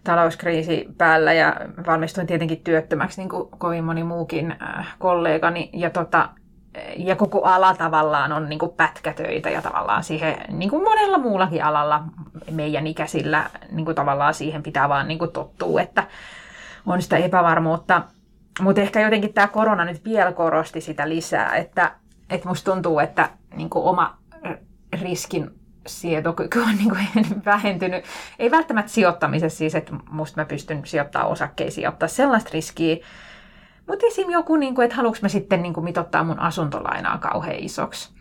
talouskriisi 0.05 0.89
päällä 0.99 1.33
ja 1.33 1.57
valmistuin 1.87 2.27
tietenkin 2.27 2.65
työttömäksi, 2.65 3.21
niin 3.21 3.29
kuin 3.29 3.49
kovin 3.59 3.85
moni 3.85 4.05
muukin 4.05 4.57
ää, 4.61 4.85
kollegani. 4.99 5.71
Ja 5.73 5.91
tota, 5.91 6.29
ja 6.97 7.17
koko 7.17 7.43
ala 7.43 7.75
tavallaan 7.75 8.33
on 8.33 8.49
niin 8.49 8.59
kuin 8.59 8.73
pätkätöitä 8.73 9.51
ja 9.51 9.62
tavallaan 9.62 10.05
siihen, 10.05 10.37
niin 10.49 10.71
kuin 10.71 10.83
monella 10.83 11.19
muullakin 11.19 11.65
alalla 11.65 12.03
meidän 12.51 12.87
ikäisillä 12.87 13.51
niin 13.71 13.85
kuin 13.85 13.95
tavallaan 13.95 14.35
siihen 14.35 14.62
pitää 14.62 14.89
vaan 14.89 15.09
niin 15.09 15.19
kuin 15.19 15.33
tottua, 15.33 15.81
että 15.81 16.05
on 16.87 17.03
sitä 17.03 17.17
epävarmuutta. 17.17 18.03
Mutta 18.61 18.81
ehkä 18.81 19.01
jotenkin 19.01 19.35
tämä 19.35 19.47
korona 19.47 19.85
nyt 19.85 20.05
vielä 20.05 20.33
korosti 20.33 20.81
sitä 20.81 21.09
lisää, 21.09 21.55
että, 21.55 21.92
että 22.31 22.49
musta 22.49 22.73
tuntuu, 22.73 22.99
että 22.99 23.31
niin 23.57 23.71
kuin 23.71 23.85
oma 23.85 24.19
riskin 25.03 25.51
sietokyky 25.87 26.61
on 26.61 26.77
niin 26.79 27.45
vähentynyt. 27.45 28.05
Ei 28.38 28.51
välttämättä 28.51 28.92
sijoittamisessa 28.92 29.59
siis, 29.59 29.75
että 29.75 29.92
musta 30.11 30.40
mä 30.40 30.45
pystyn 30.45 30.83
sijoittamaan 30.85 31.31
osakkeisiin 31.31 31.83
ja 31.83 31.90
ottaa 31.90 32.09
sellaista 32.09 32.51
riskiä, 32.53 32.97
mutta 33.87 34.07
esim. 34.07 34.31
joku, 34.31 34.57
niin 34.57 34.75
kuin, 34.75 34.85
että 34.85 34.97
haluanko 34.97 35.19
mä 35.23 35.29
sitten 35.29 35.62
niin 35.62 35.75
kuin 35.75 35.85
mitottaa 35.85 36.25
mun 36.25 36.38
asuntolainaa 36.38 37.19
kauhean 37.19 37.57
isoksi. 37.59 38.16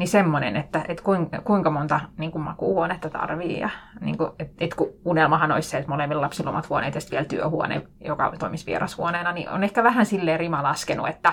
Niin 0.00 0.08
semmoinen, 0.08 0.56
että, 0.56 0.84
että 0.88 1.04
kuinka, 1.44 1.70
monta 1.70 2.00
niin 2.18 2.30
kuin 2.30 2.42
makuuhuonetta 2.42 3.10
tarvii. 3.10 3.60
Ja, 3.60 3.70
niin 4.00 4.18
kuin, 4.18 4.30
että, 4.38 4.54
että 4.64 4.76
kun 4.76 4.92
unelmahan 5.04 5.52
olisi 5.52 5.68
se, 5.68 5.78
että 5.78 5.90
molemmilla 5.90 6.22
lapsilla 6.22 6.50
omat 6.50 6.68
huoneet 6.68 6.94
ja 6.94 7.00
vielä 7.10 7.24
työhuone, 7.24 7.82
joka 8.04 8.32
toimisi 8.38 8.66
vierashuoneena, 8.66 9.32
niin 9.32 9.48
on 9.48 9.64
ehkä 9.64 9.84
vähän 9.84 10.06
silleen 10.06 10.40
rima 10.40 10.62
laskenut, 10.62 11.08
että, 11.08 11.32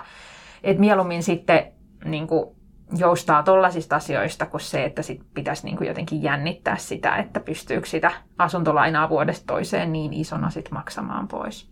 että 0.64 0.80
mieluummin 0.80 1.24
sitten 1.24 1.72
niin 2.06 2.28
kuin, 2.28 2.56
joustaa 2.98 3.44
tollaisista 3.44 3.96
asioista 3.96 4.46
kuin 4.46 4.62
se, 4.62 4.84
että 4.84 5.02
sit 5.02 5.22
pitäisi 5.34 5.66
niin 5.66 5.78
kuin 5.78 5.88
jotenkin 5.88 6.24
jännittää 6.24 6.78
sitä, 6.78 7.16
että 7.16 7.40
pystyykö 7.40 7.88
sitä 7.88 8.12
asuntolainaa 8.38 9.10
vuodesta 9.10 9.46
toiseen 9.48 9.92
niin 9.92 10.14
isona 10.14 10.50
sit 10.50 10.72
maksamaan 10.72 11.28
pois. 11.28 11.72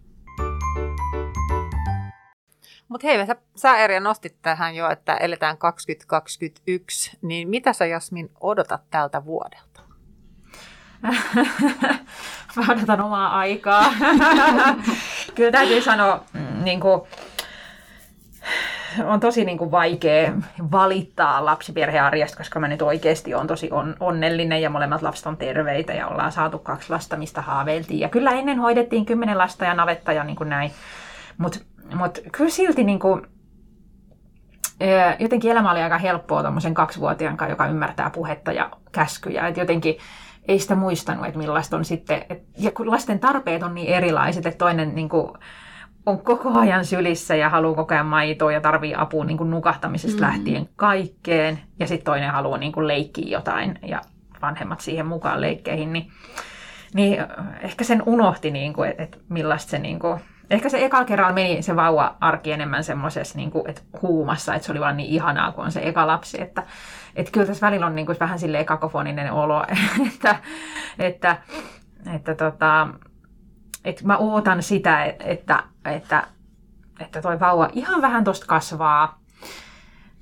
Mutta 2.87 3.07
hei, 3.07 3.27
sä, 3.27 3.35
sä 3.55 3.77
Erja 3.77 3.99
nostit 3.99 4.35
tähän 4.41 4.75
jo, 4.75 4.89
että 4.89 5.17
eletään 5.17 5.57
2021, 5.57 7.17
niin 7.21 7.49
mitä 7.49 7.73
sä 7.73 7.85
Jasmin 7.85 8.31
odotat 8.41 8.81
tältä 8.91 9.25
vuodelta? 9.25 9.81
Mä 12.55 12.65
odotan 12.69 13.01
omaa 13.01 13.37
aikaa. 13.37 13.85
Kyllä 15.35 15.51
täytyy 15.51 15.81
sanoa, 15.81 16.23
mm, 16.33 16.63
niin 16.63 16.79
kuin, 16.79 17.01
on 19.05 19.19
tosi 19.19 19.45
niin 19.45 19.57
kuin 19.57 19.71
vaikea 19.71 20.31
valittaa 20.71 21.45
lapsiperhearjesta, 21.45 22.37
koska 22.37 22.59
mä 22.59 22.67
nyt 22.67 22.81
oikeasti 22.81 23.33
on 23.33 23.47
tosi 23.47 23.71
on, 23.71 23.95
onnellinen 23.99 24.61
ja 24.61 24.69
molemmat 24.69 25.01
lapset 25.01 25.25
on 25.25 25.37
terveitä 25.37 25.93
ja 25.93 26.07
ollaan 26.07 26.31
saatu 26.31 26.59
kaksi 26.59 26.89
lasta, 26.89 27.17
mistä 27.17 27.41
haaveiltiin. 27.41 27.99
Ja 27.99 28.09
kyllä 28.09 28.31
ennen 28.31 28.59
hoidettiin 28.59 29.05
kymmenen 29.05 29.37
lasta 29.37 29.65
ja 29.65 29.73
navetta 29.73 30.13
ja 30.13 30.23
niin 30.23 30.35
kuin 30.35 30.49
näin. 30.49 30.71
Mutta 31.37 31.59
mut 31.95 32.19
kyllä 32.31 32.49
silti 32.49 32.83
niin 32.83 32.99
kuin, 32.99 33.21
jotenkin 35.19 35.51
elämä 35.51 35.71
oli 35.71 35.81
aika 35.81 35.97
helppoa 35.97 36.41
tuommoisen 36.41 36.73
kaksivuotiaan 36.73 37.37
kanssa, 37.37 37.51
joka 37.51 37.67
ymmärtää 37.67 38.09
puhetta 38.09 38.51
ja 38.51 38.71
käskyjä. 38.91 39.47
Et 39.47 39.57
jotenkin 39.57 39.97
ei 40.47 40.59
sitä 40.59 40.75
muistanut, 40.75 41.25
että 41.25 41.37
millaista 41.37 41.77
on 41.77 41.85
sitten, 41.85 42.25
et, 42.29 42.43
ja 42.57 42.71
kun 42.71 42.91
lasten 42.91 43.19
tarpeet 43.19 43.63
on 43.63 43.75
niin 43.75 43.87
erilaiset, 43.87 44.45
että 44.45 44.57
toinen 44.57 44.95
niin 44.95 45.09
kuin, 45.09 45.31
on 46.05 46.19
koko 46.19 46.59
ajan 46.59 46.85
sylissä 46.85 47.35
ja 47.35 47.49
haluaa 47.49 47.75
koko 47.75 47.93
ajan 47.93 48.05
maitoa 48.05 48.51
ja 48.51 48.61
tarvii 48.61 48.95
apua 48.95 49.25
niin 49.25 49.37
kuin 49.37 49.49
nukahtamisesta 49.49 50.17
mm. 50.17 50.27
lähtien 50.27 50.69
kaikkeen. 50.75 51.59
Ja 51.79 51.87
sitten 51.87 52.05
toinen 52.05 52.31
haluaa 52.31 52.57
niin 52.57 52.71
kuin 52.71 52.87
leikkiä 52.87 53.37
jotain 53.37 53.79
ja 53.87 54.01
vanhemmat 54.41 54.79
siihen 54.81 55.05
mukaan 55.05 55.41
leikkeihin. 55.41 55.93
Niin, 55.93 56.11
niin 56.93 57.17
ehkä 57.61 57.83
sen 57.83 58.03
unohti, 58.05 58.51
niin 58.51 58.73
kuin, 58.73 58.89
että, 58.89 59.03
että 59.03 59.17
millaista 59.29 59.69
se... 59.69 59.79
Niin 59.79 59.99
kuin, 59.99 60.19
ehkä 60.49 60.69
se 60.69 60.85
eka 60.85 61.05
kerralla 61.05 61.33
meni 61.33 61.61
se 61.61 61.75
vauva-arki 61.75 62.51
enemmän 62.51 62.83
semmoisessa 62.83 63.37
niin 63.37 63.51
kuin, 63.51 63.75
huumassa, 64.01 64.55
että 64.55 64.65
se 64.65 64.71
oli 64.71 64.79
vaan 64.79 64.97
niin 64.97 65.09
ihanaa, 65.09 65.51
kun 65.51 65.65
on 65.65 65.71
se 65.71 65.81
eka 65.83 66.07
lapsi. 66.07 66.41
Että, 66.41 66.63
että 67.15 67.31
kyllä 67.31 67.45
tässä 67.45 67.65
välillä 67.65 67.85
on 67.85 67.95
niin 67.95 68.05
kuin 68.05 68.19
vähän 68.19 68.39
sille 68.39 68.63
kakofoninen 68.63 69.31
olo, 69.31 69.65
että, 70.13 70.35
että, 70.99 71.37
että 72.15 72.35
tota, 72.35 72.87
että 73.85 74.05
mä 74.05 74.17
ootan 74.17 74.63
sitä, 74.63 75.03
että, 75.03 75.63
että, 75.85 76.23
että 76.99 77.21
toi 77.21 77.39
vauva 77.39 77.69
ihan 77.73 78.01
vähän 78.01 78.23
tosta 78.23 78.45
kasvaa 78.45 79.19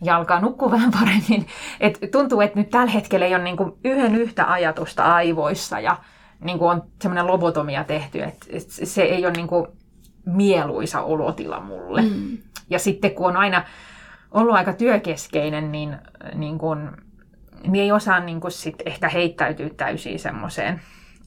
ja 0.01 0.15
alkaa 0.15 0.39
nukkua 0.39 0.71
vähän 0.71 0.91
paremmin. 0.91 1.47
Et 1.79 1.99
tuntuu, 2.11 2.41
että 2.41 2.59
nyt 2.59 2.69
tällä 2.69 2.91
hetkellä 2.91 3.25
ei 3.25 3.35
ole 3.35 3.43
niin 3.43 3.57
yhden 3.83 4.15
yhtä 4.15 4.51
ajatusta 4.51 5.03
aivoissa 5.03 5.79
ja 5.79 5.97
niin 6.39 6.59
kuin 6.59 6.71
on 6.71 6.83
semmoinen 7.01 7.27
lobotomia 7.27 7.83
tehty, 7.83 8.23
että 8.23 8.45
se 8.83 9.01
ei 9.01 9.25
ole 9.25 9.33
niin 9.33 9.47
kuin 9.47 9.67
mieluisa 10.25 11.01
olotila 11.01 11.59
mulle. 11.59 12.01
Mm. 12.01 12.37
Ja 12.69 12.79
sitten 12.79 13.11
kun 13.11 13.27
on 13.27 13.37
aina 13.37 13.63
ollut 14.31 14.55
aika 14.55 14.73
työkeskeinen, 14.73 15.71
niin, 15.71 15.97
niin, 16.35 16.57
kuin, 16.57 16.91
niin 17.63 17.83
ei 17.83 17.91
osaa 17.91 18.19
niin 18.19 18.41
kuin 18.41 18.51
sit 18.51 18.75
ehkä 18.85 19.09
heittäytyä 19.09 19.69
täysin 19.77 20.19
semmoiseen, 20.19 20.81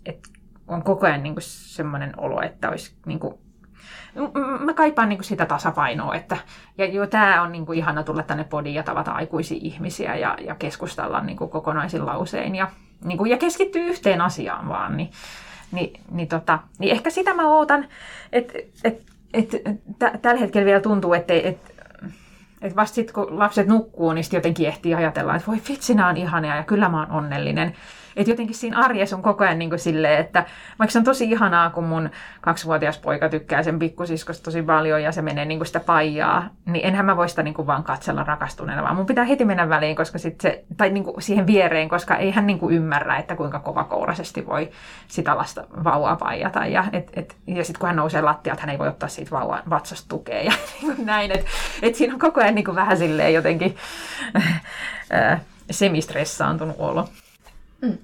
että 0.06 0.28
on 0.68 0.82
koko 0.82 1.06
ajan 1.06 1.22
niin 1.22 1.34
semmoinen 1.38 2.12
olo, 2.16 2.42
että 2.42 2.68
olisi 2.68 2.96
niin 3.06 3.18
kuin, 3.18 3.34
mä 4.60 4.74
kaipaan 4.74 5.08
niin 5.08 5.24
sitä 5.24 5.46
tasapainoa, 5.46 6.14
että 6.14 6.36
ja 6.78 6.86
jo 6.86 7.06
tämä 7.06 7.42
on 7.42 7.52
niin 7.52 7.66
kuin 7.66 7.78
ihana 7.78 8.02
tulla 8.02 8.22
tänne 8.22 8.44
podiin 8.44 8.74
ja 8.74 8.82
tavata 8.82 9.12
aikuisia 9.12 9.58
ihmisiä 9.60 10.16
ja, 10.16 10.36
ja 10.40 10.54
keskustella 10.54 11.20
niin 11.20 11.36
kuin 11.36 11.50
kokonaisin 11.50 12.06
lausein 12.06 12.54
ja, 12.54 12.70
niin 13.04 13.18
kuin, 13.18 13.30
ja 13.30 13.36
keskittyä 13.36 13.84
yhteen 13.84 14.20
asiaan 14.20 14.68
vaan, 14.68 14.96
niin, 14.96 15.10
niin, 15.72 16.00
niin, 16.10 16.28
tota, 16.28 16.58
niin 16.78 16.92
ehkä 16.92 17.10
sitä 17.10 17.34
mä 17.34 17.48
ootan, 17.48 17.88
että 18.32 18.58
et, 18.84 19.02
et, 19.32 19.54
et, 19.54 19.64
tällä 20.22 20.40
hetkellä 20.40 20.66
vielä 20.66 20.80
tuntuu, 20.80 21.14
että 21.14 21.34
et, 21.34 21.58
et 22.62 22.76
vasta 22.76 22.94
sitten 22.94 23.14
kun 23.14 23.38
lapset 23.38 23.66
nukkuu, 23.66 24.12
niin 24.12 24.24
sitten 24.24 24.38
jotenkin 24.38 24.68
ehtii 24.68 24.94
ajatella, 24.94 25.36
että 25.36 25.50
voi 25.50 25.60
vitsi, 25.68 25.94
nämä 25.94 26.08
on 26.08 26.16
ihania 26.16 26.56
ja 26.56 26.64
kyllä 26.64 26.88
mä 26.88 27.00
oon 27.00 27.10
onnellinen. 27.10 27.74
Että 28.16 28.30
jotenkin 28.30 28.56
siinä 28.56 28.78
arjessa 28.78 29.16
on 29.16 29.22
koko 29.22 29.44
ajan 29.44 29.58
niin 29.58 29.68
kuin 29.68 29.78
silleen, 29.78 30.20
että 30.20 30.44
vaikka 30.78 30.92
se 30.92 30.98
on 30.98 31.04
tosi 31.04 31.30
ihanaa, 31.30 31.70
kun 31.70 31.84
mun 31.84 32.10
kaksivuotias 32.40 32.98
poika 32.98 33.28
tykkää 33.28 33.62
sen 33.62 33.78
pikkusiskosta 33.78 34.44
tosi 34.44 34.62
paljon 34.62 35.02
ja 35.02 35.12
se 35.12 35.22
menee 35.22 35.44
niin 35.44 35.58
kuin 35.58 35.66
sitä 35.66 35.80
paijaa, 35.80 36.48
niin 36.66 36.86
enhän 36.86 37.06
mä 37.06 37.16
voi 37.16 37.28
sitä 37.28 37.42
niin 37.42 37.54
kuin 37.54 37.66
vaan 37.66 37.84
katsella 37.84 38.24
rakastuneena, 38.24 38.82
vaan 38.82 38.96
mun 38.96 39.06
pitää 39.06 39.24
heti 39.24 39.44
mennä 39.44 39.68
väliin, 39.68 39.96
koska 39.96 40.18
sit 40.18 40.40
se, 40.40 40.64
tai 40.76 40.90
niin 40.90 41.04
kuin 41.04 41.22
siihen 41.22 41.46
viereen, 41.46 41.88
koska 41.88 42.16
ei 42.16 42.30
hän 42.30 42.46
niin 42.46 42.58
kuin 42.58 42.74
ymmärrä, 42.74 43.16
että 43.16 43.36
kuinka 43.36 43.58
kovakouraisesti 43.58 44.46
voi 44.46 44.70
sitä 45.08 45.36
lasta 45.36 45.64
vauvaa 45.84 46.16
paijata. 46.16 46.66
Ja, 46.66 46.84
et, 46.92 47.10
et, 47.14 47.36
ja 47.46 47.64
sitten 47.64 47.80
kun 47.80 47.86
hän 47.86 47.96
nousee 47.96 48.22
lattialta, 48.22 48.60
hän 48.60 48.70
ei 48.70 48.78
voi 48.78 48.88
ottaa 48.88 49.08
siitä 49.08 49.30
vauvan 49.30 49.62
vatsasta 49.70 50.08
tukea 50.08 50.42
ja 50.42 50.52
niin 50.82 51.06
näin. 51.06 51.30
Että 51.30 51.46
et 51.82 51.94
siinä 51.94 52.14
on 52.14 52.20
koko 52.20 52.40
ajan 52.40 52.54
niin 52.54 52.64
kuin 52.64 52.74
vähän 52.74 52.98
silleen 52.98 53.34
jotenkin 53.34 53.76
semistressaantunut 55.70 56.76
olo. 56.78 57.08
Mm. 57.82 57.98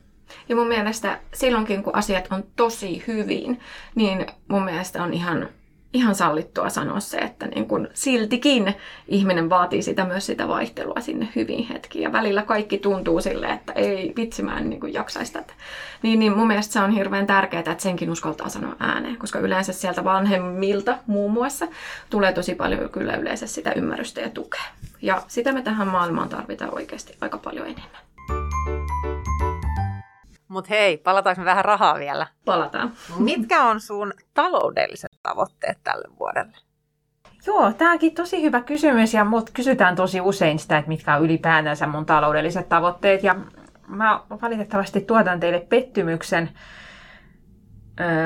Ja 0.52 0.56
mun 0.56 0.68
mielestä 0.68 1.18
silloinkin, 1.34 1.82
kun 1.82 1.96
asiat 1.96 2.28
on 2.30 2.44
tosi 2.56 3.04
hyvin, 3.06 3.60
niin 3.94 4.26
mun 4.48 4.64
mielestä 4.64 5.02
on 5.02 5.12
ihan, 5.12 5.48
ihan 5.92 6.14
sallittua 6.14 6.68
sanoa 6.68 7.00
se, 7.00 7.18
että 7.18 7.46
niin 7.46 7.68
kun 7.68 7.88
siltikin 7.94 8.74
ihminen 9.08 9.50
vaatii 9.50 9.82
sitä 9.82 10.04
myös 10.04 10.26
sitä 10.26 10.48
vaihtelua 10.48 11.00
sinne 11.00 11.28
hyvin 11.36 11.68
hetkiin. 11.68 12.02
Ja 12.02 12.12
välillä 12.12 12.42
kaikki 12.42 12.78
tuntuu 12.78 13.20
sille, 13.20 13.46
että 13.46 13.72
ei 13.72 14.12
vitsi, 14.16 14.42
mä 14.42 14.58
en 14.58 14.70
niin 14.70 14.92
jaksaisi 14.94 15.32
tätä. 15.32 15.52
Niin, 16.02 16.18
niin 16.18 16.36
mun 16.36 16.46
mielestä 16.46 16.72
se 16.72 16.80
on 16.80 16.90
hirveän 16.90 17.26
tärkeää, 17.26 17.60
että 17.60 17.82
senkin 17.82 18.10
uskaltaa 18.10 18.48
sanoa 18.48 18.76
ääneen, 18.78 19.16
koska 19.16 19.38
yleensä 19.38 19.72
sieltä 19.72 20.04
vanhemmilta 20.04 20.98
muun 21.06 21.32
muassa 21.32 21.66
tulee 22.10 22.32
tosi 22.32 22.54
paljon 22.54 22.90
kyllä 22.90 23.16
yleensä 23.16 23.46
sitä 23.46 23.72
ymmärrystä 23.72 24.20
ja 24.20 24.30
tukea. 24.30 24.64
Ja 25.02 25.22
sitä 25.28 25.52
me 25.52 25.62
tähän 25.62 25.88
maailmaan 25.88 26.28
tarvitaan 26.28 26.74
oikeasti 26.74 27.16
aika 27.20 27.38
paljon 27.38 27.66
enemmän. 27.66 28.11
Mutta 30.52 30.68
hei, 30.70 30.96
palataanko 30.96 31.40
me 31.40 31.44
vähän 31.44 31.64
rahaa 31.64 31.98
vielä? 31.98 32.26
Palataan. 32.44 32.92
Mitkä 33.18 33.64
on 33.64 33.80
sun 33.80 34.12
taloudelliset 34.34 35.12
tavoitteet 35.22 35.78
tälle 35.84 36.08
vuodelle? 36.18 36.56
Joo, 37.46 37.72
tämäkin 37.72 38.14
tosi 38.14 38.42
hyvä 38.42 38.60
kysymys 38.60 39.14
ja 39.14 39.24
mut 39.24 39.50
kysytään 39.50 39.96
tosi 39.96 40.20
usein 40.20 40.58
sitä, 40.58 40.78
että 40.78 40.88
mitkä 40.88 41.16
on 41.16 41.22
ylipäätänsä 41.22 41.86
mun 41.86 42.06
taloudelliset 42.06 42.68
tavoitteet. 42.68 43.22
Ja 43.22 43.36
mä 43.86 44.20
valitettavasti 44.42 45.00
tuotan 45.00 45.40
teille 45.40 45.60
pettymyksen, 45.60 46.50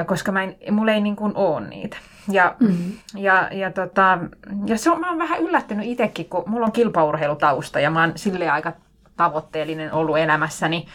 koska 0.07 0.33
mä 0.33 0.43
en, 0.43 0.57
mulla 0.71 0.93
ei 0.93 1.01
niin 1.01 1.17
kuin 1.17 1.33
ole 1.35 1.69
niitä. 1.69 1.97
Ja, 2.31 2.55
mm-hmm. 2.61 2.93
ja, 3.15 3.49
ja, 3.53 3.73
tota, 3.73 4.19
ja 4.67 4.79
se 4.79 4.91
on, 4.91 5.01
mä 5.01 5.09
oon 5.09 5.19
vähän 5.19 5.41
yllättynyt 5.41 5.87
itsekin, 5.87 6.29
kun 6.29 6.45
mulla 6.47 6.67
on 6.67 6.73
kilpaurheilutausta 6.73 7.81
ja 7.81 7.91
mä 7.91 8.01
oon 8.01 8.13
silleen 8.17 8.53
aika 8.53 8.73
tavoitteellinen 9.17 9.93
ollut 9.93 10.19
elämässäni 10.19 10.87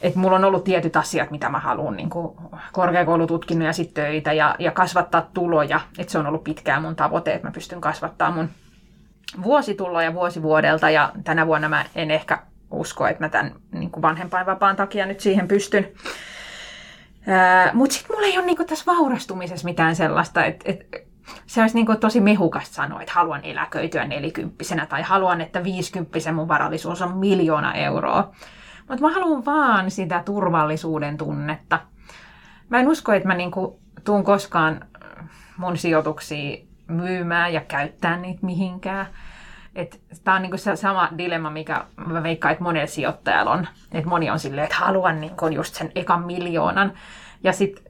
että 0.00 0.18
mulla 0.18 0.36
on 0.36 0.44
ollut 0.44 0.64
tietyt 0.64 0.96
asiat, 0.96 1.30
mitä 1.30 1.48
mä 1.48 1.58
haluan, 1.58 1.96
niin 1.96 2.10
korkeakoulututkinnon 2.72 3.66
ja 3.66 3.72
sitten 3.72 4.04
töitä 4.04 4.32
ja, 4.32 4.56
ja 4.58 4.70
kasvattaa 4.70 5.28
tuloja. 5.34 5.80
Että 5.98 6.12
se 6.12 6.18
on 6.18 6.26
ollut 6.26 6.44
pitkään 6.44 6.82
mun 6.82 6.96
tavoite, 6.96 7.34
että 7.34 7.48
mä 7.48 7.52
pystyn 7.52 7.80
kasvattaa 7.80 8.30
mun 8.30 8.48
vuosituloja 9.42 10.14
vuosi 10.14 10.42
vuodelta 10.42 10.90
ja 10.90 11.12
tänä 11.24 11.46
vuonna 11.46 11.68
mä 11.68 11.84
en 11.94 12.10
ehkä 12.10 12.38
usko, 12.70 13.06
että 13.06 13.24
mä 13.24 13.28
tämän 13.28 13.52
niin 13.72 13.90
vanhempainvapaan 14.02 14.76
takia 14.76 15.06
nyt 15.06 15.20
siihen 15.20 15.48
pystyn. 15.48 15.88
Mutta 17.72 17.94
sitten 17.94 18.16
mulla 18.16 18.26
ei 18.26 18.38
ole 18.38 18.46
niin 18.46 18.66
tässä 18.66 18.92
vaurastumisessa 18.92 19.64
mitään 19.64 19.96
sellaista, 19.96 20.44
että 20.44 20.70
et, 20.70 21.06
se 21.46 21.60
olisi 21.60 21.74
niin 21.74 22.00
tosi 22.00 22.20
mehukasta 22.20 22.74
sanoa, 22.74 23.00
että 23.00 23.14
haluan 23.14 23.44
eläköityä 23.44 24.04
nelikymppisenä 24.04 24.86
tai 24.86 25.02
haluan, 25.02 25.40
että 25.40 25.64
viisikymppisen 25.64 26.34
mun 26.34 26.48
varallisuus 26.48 27.02
on 27.02 27.16
miljoona 27.16 27.74
euroa. 27.74 28.32
Mutta 28.88 29.00
mä 29.00 29.10
haluan 29.10 29.44
vaan 29.44 29.90
sitä 29.90 30.22
turvallisuuden 30.24 31.16
tunnetta. 31.16 31.78
Mä 32.68 32.78
en 32.80 32.88
usko, 32.88 33.12
että 33.12 33.28
mä 33.28 33.34
niinku 33.34 33.80
tuun 34.04 34.24
koskaan 34.24 34.80
mun 35.56 35.76
sijoituksia 35.76 36.58
myymään 36.88 37.52
ja 37.52 37.60
käyttää 37.60 38.16
niitä 38.16 38.46
mihinkään. 38.46 39.06
Tämä 40.24 40.34
on 40.34 40.42
niinku 40.42 40.56
se 40.56 40.76
sama 40.76 41.08
dilemma, 41.18 41.50
mikä 41.50 41.84
mä 42.06 42.22
veikkaan, 42.22 42.52
että 42.52 42.64
monella 42.64 42.86
sijoittajalla 42.86 43.50
on. 43.50 43.66
Että 43.92 44.08
moni 44.08 44.30
on 44.30 44.38
silleen, 44.38 44.64
että 44.64 44.76
haluan 44.76 45.20
niinku 45.20 45.46
just 45.46 45.74
sen 45.74 45.92
ekan 45.94 46.26
miljoonan. 46.26 46.92
Ja 47.42 47.52
sitten 47.52 47.84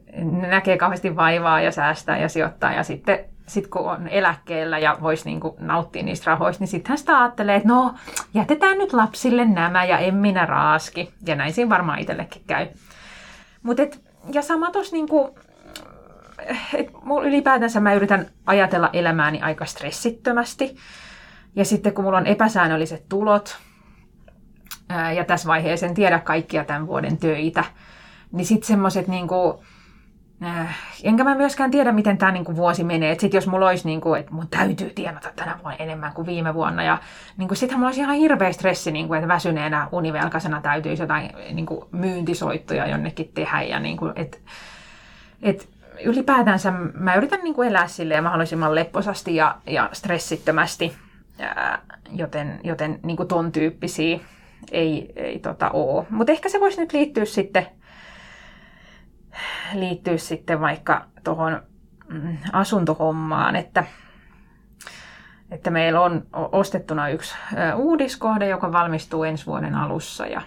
näkee 0.48 0.78
kauheasti 0.78 1.16
vaivaa 1.16 1.61
ja 1.61 1.72
säästää 1.72 2.18
ja 2.18 2.28
sijoittaa. 2.28 2.72
Ja 2.72 2.82
sitten 2.82 3.24
sit 3.48 3.66
kun 3.66 3.90
on 3.90 4.09
eläkkeellä 4.09 4.78
ja 4.78 4.98
voisi 5.00 5.24
niinku 5.24 5.56
nauttia 5.59 6.02
niistä 6.02 6.30
rahoista, 6.30 6.62
niin 6.62 6.68
sitten 6.68 6.88
hän 6.88 6.98
sitä 6.98 7.18
ajattelee, 7.18 7.56
että 7.56 7.68
no 7.68 7.94
jätetään 8.35 8.78
nyt 8.78 8.92
lapsille 8.92 9.44
nämä 9.44 9.85
ja 9.85 9.98
en 9.98 10.14
minä 10.14 10.46
raaski. 10.46 11.14
Ja 11.26 11.35
näin 11.35 11.52
siinä 11.52 11.68
varmaan 11.68 11.98
itsellekin 11.98 12.42
käy. 12.46 12.66
Mut 13.62 13.80
et, 13.80 14.00
ja 14.32 14.42
sama 14.42 14.70
tuossa 14.70 14.96
niinku, 14.96 15.38
et 16.74 16.90
ylipäätänsä 17.24 17.80
mä 17.80 17.94
yritän 17.94 18.26
ajatella 18.46 18.90
elämääni 18.92 19.42
aika 19.42 19.64
stressittömästi. 19.64 20.76
Ja 21.56 21.64
sitten 21.64 21.92
kun 21.92 22.04
mulla 22.04 22.18
on 22.18 22.26
epäsäännölliset 22.26 23.09
tulot, 23.09 23.59
ja 25.16 25.24
tässä 25.24 25.48
vaiheessa 25.48 25.87
en 25.87 25.94
tiedä 25.94 26.18
kaikkia 26.18 26.64
tämän 26.64 26.87
vuoden 26.87 27.18
töitä, 27.18 27.64
niin 28.32 28.46
sitten 28.46 28.66
semmoiset 28.66 29.09
niinku, 29.09 29.64
äh, 30.42 30.79
enkä 31.03 31.25
mä 31.25 31.35
myöskään 31.35 31.70
tiedä, 31.70 31.92
miten 31.92 32.18
tämä 32.18 32.33
niinku 32.33 32.57
vuosi 32.57 32.85
menee. 32.85 33.12
Että 33.12 33.20
sit 33.20 33.35
jos 33.35 33.46
mulla 33.46 33.66
olisi, 33.66 33.88
niinku, 33.88 34.14
että 34.14 34.33
mun 34.35 34.49
täytyy 34.49 34.90
tienata 34.90 35.29
tänä 35.37 35.59
vuonna 35.62 35.77
enemmän 35.79 36.12
kuin 36.12 36.27
viime 36.27 36.55
vuonna. 36.55 36.83
Ja 36.83 36.99
niinku, 37.37 37.55
sittenhän 37.55 37.81
mulla 37.81 37.88
olisi 37.88 38.01
ihan 38.01 38.16
hirveä 38.16 38.53
stressi, 38.53 38.92
niinku, 38.92 39.14
että 39.14 39.29
väsyneenä 39.29 39.88
univelkaisena 39.92 40.61
täytyisi 40.61 41.03
jotain 41.03 41.31
niinku, 41.53 41.88
myyntisoittoja 41.92 42.87
jonnekin 42.87 43.31
tehdä. 43.35 43.62
Ja, 43.62 43.81
niinku, 43.81 44.12
et, 44.16 44.42
et, 45.42 45.68
ylipäätänsä 46.05 46.72
mä 46.94 47.14
yritän 47.14 47.40
niinku, 47.44 47.62
elää 47.62 47.87
silleen 47.87 48.25
mahdollisimman 48.25 48.75
lepposasti 48.75 49.37
ja, 49.37 49.57
ja 49.66 49.90
stressittömästi. 49.92 50.92
Ja, 51.38 51.79
joten 52.12 52.61
joten 52.64 53.01
niinku, 53.03 53.25
ton 53.25 53.53
tyyppisiä 53.53 54.18
ei, 54.72 55.12
ei 55.16 55.38
tota, 55.38 55.70
ole. 55.70 56.07
Mutta 56.11 56.33
ehkä 56.33 56.49
se 56.49 56.61
voisi 56.61 56.81
nyt 56.81 56.92
liittyä 56.92 57.25
sitten 57.25 57.66
liittyä 59.75 60.16
sitten 60.16 60.61
vaikka 60.61 61.05
tuohon 61.25 61.62
mm, 62.09 62.37
asuntohommaan, 62.53 63.57
että, 63.57 63.85
että 65.51 65.70
meillä 65.70 66.01
on 66.01 66.27
ostettuna 66.33 67.09
yksi 67.09 67.35
uudiskohde, 67.77 68.49
joka 68.49 68.72
valmistuu 68.72 69.25
ensi 69.25 69.46
vuoden 69.46 69.75
alussa 69.75 70.27
ja 70.27 70.42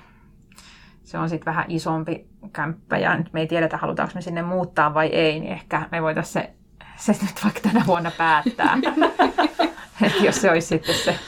se 1.03 1.17
on 1.17 1.29
sitten 1.29 1.45
vähän 1.45 1.65
isompi 1.67 2.27
kämppä 2.53 2.97
ja 2.97 3.17
nyt 3.17 3.33
me 3.33 3.39
ei 3.39 3.47
tiedetä, 3.47 3.77
halutaanko 3.77 4.11
me 4.15 4.21
sinne 4.21 4.41
muuttaa 4.41 4.93
vai 4.93 5.07
ei, 5.07 5.39
niin 5.39 5.51
ehkä 5.51 5.87
me 5.91 6.01
voitaisiin 6.01 6.45
se, 6.95 7.13
se 7.13 7.25
nyt 7.25 7.43
vaikka 7.43 7.61
tänä 7.61 7.83
vuonna 7.87 8.11
päättää. 8.17 8.77
että 10.05 10.23
jos 10.23 10.41
se 10.41 10.51
olisi 10.51 10.67
sitten 10.67 10.95
se, 10.95 11.19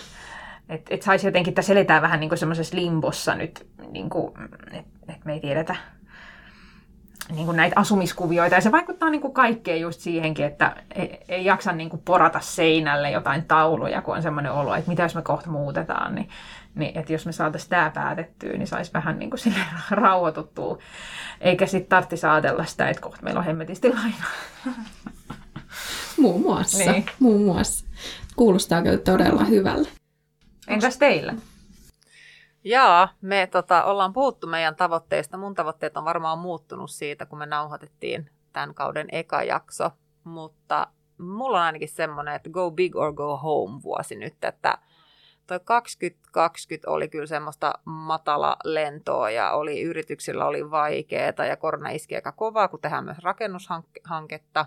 että 0.69 0.95
et 0.95 1.01
saisi 1.01 1.27
jotenkin, 1.27 1.51
että 1.51 1.61
seletään 1.61 2.01
vähän 2.01 2.19
niin 2.19 2.29
kuin 2.29 2.39
semmoisessa 2.39 2.77
limbossa 2.77 3.35
nyt, 3.35 3.67
niin 3.91 4.09
että 4.71 5.13
et 5.13 5.25
me 5.25 5.33
ei 5.33 5.39
tiedetä, 5.39 5.75
niin 7.31 7.45
kuin 7.45 7.57
näitä 7.57 7.79
asumiskuvioita. 7.79 8.55
Ja 8.55 8.61
se 8.61 8.71
vaikuttaa 8.71 9.09
niin 9.09 9.21
kuin 9.21 9.33
kaikkeen 9.33 9.81
just 9.81 9.99
siihenkin, 9.99 10.45
että 10.45 10.75
ei, 10.95 11.19
ei 11.29 11.45
jaksa 11.45 11.71
niin 11.71 11.89
kuin 11.89 12.01
porata 12.05 12.39
seinälle 12.39 13.11
jotain 13.11 13.45
tauluja, 13.45 14.01
kun 14.01 14.15
on 14.15 14.21
semmoinen 14.21 14.51
olo, 14.51 14.75
että 14.75 14.89
mitä 14.89 15.03
jos 15.03 15.15
me 15.15 15.21
kohta 15.21 15.49
muutetaan. 15.49 16.15
Niin, 16.15 16.29
niin 16.75 16.97
että 16.97 17.13
jos 17.13 17.25
me 17.25 17.31
saataisiin 17.31 17.69
tämä 17.69 17.89
päätettyä, 17.89 18.53
niin 18.53 18.67
saisi 18.67 18.93
vähän 18.93 19.19
niin 19.19 19.29
kuin 19.29 19.39
sille 19.39 19.59
rauhoituttua. 19.91 20.77
Eikä 21.41 21.65
sitten 21.65 21.89
tarvitsisi 21.89 22.27
ajatella 22.27 22.65
sitä, 22.65 22.89
että 22.89 23.01
kohta 23.01 23.23
meillä 23.23 23.39
on 23.39 23.45
hemmetisti 23.45 23.89
laina. 23.89 24.25
Muun 26.17 26.41
muassa. 26.41 26.91
Niin. 26.91 27.05
Muun 27.19 27.41
muassa. 27.41 27.85
Kuulostaa 28.35 28.81
kyllä 28.81 28.97
todella 28.97 29.43
hyvälle. 29.43 29.87
Entäs 30.67 30.97
teillä? 30.97 31.33
Jaa, 32.63 33.09
me 33.21 33.47
tota, 33.51 33.83
ollaan 33.83 34.13
puhuttu 34.13 34.47
meidän 34.47 34.75
tavoitteista. 34.75 35.37
Mun 35.37 35.55
tavoitteet 35.55 35.97
on 35.97 36.05
varmaan 36.05 36.39
muuttunut 36.39 36.91
siitä, 36.91 37.25
kun 37.25 37.39
me 37.39 37.45
nauhoitettiin 37.45 38.29
tämän 38.53 38.73
kauden 38.73 39.07
eka 39.11 39.43
jakso. 39.43 39.91
Mutta 40.23 40.87
mulla 41.17 41.57
on 41.57 41.63
ainakin 41.63 41.89
semmoinen, 41.89 42.35
että 42.35 42.49
go 42.49 42.71
big 42.71 42.95
or 42.95 43.13
go 43.13 43.37
home 43.37 43.83
vuosi 43.83 44.15
nyt, 44.15 44.43
että 44.43 44.77
toi 45.47 45.59
2020 45.63 46.91
oli 46.91 47.09
kyllä 47.09 47.25
semmoista 47.25 47.73
matala 47.85 48.57
lentoa 48.63 49.29
ja 49.29 49.51
oli, 49.51 49.81
yrityksillä 49.81 50.45
oli 50.45 50.71
vaikeaa 50.71 51.45
ja 51.47 51.57
korona 51.57 51.89
iski 51.89 52.15
aika 52.15 52.31
kovaa, 52.31 52.67
kun 52.67 52.81
tehdään 52.81 53.05
myös 53.05 53.19
rakennushanketta. 53.19 54.65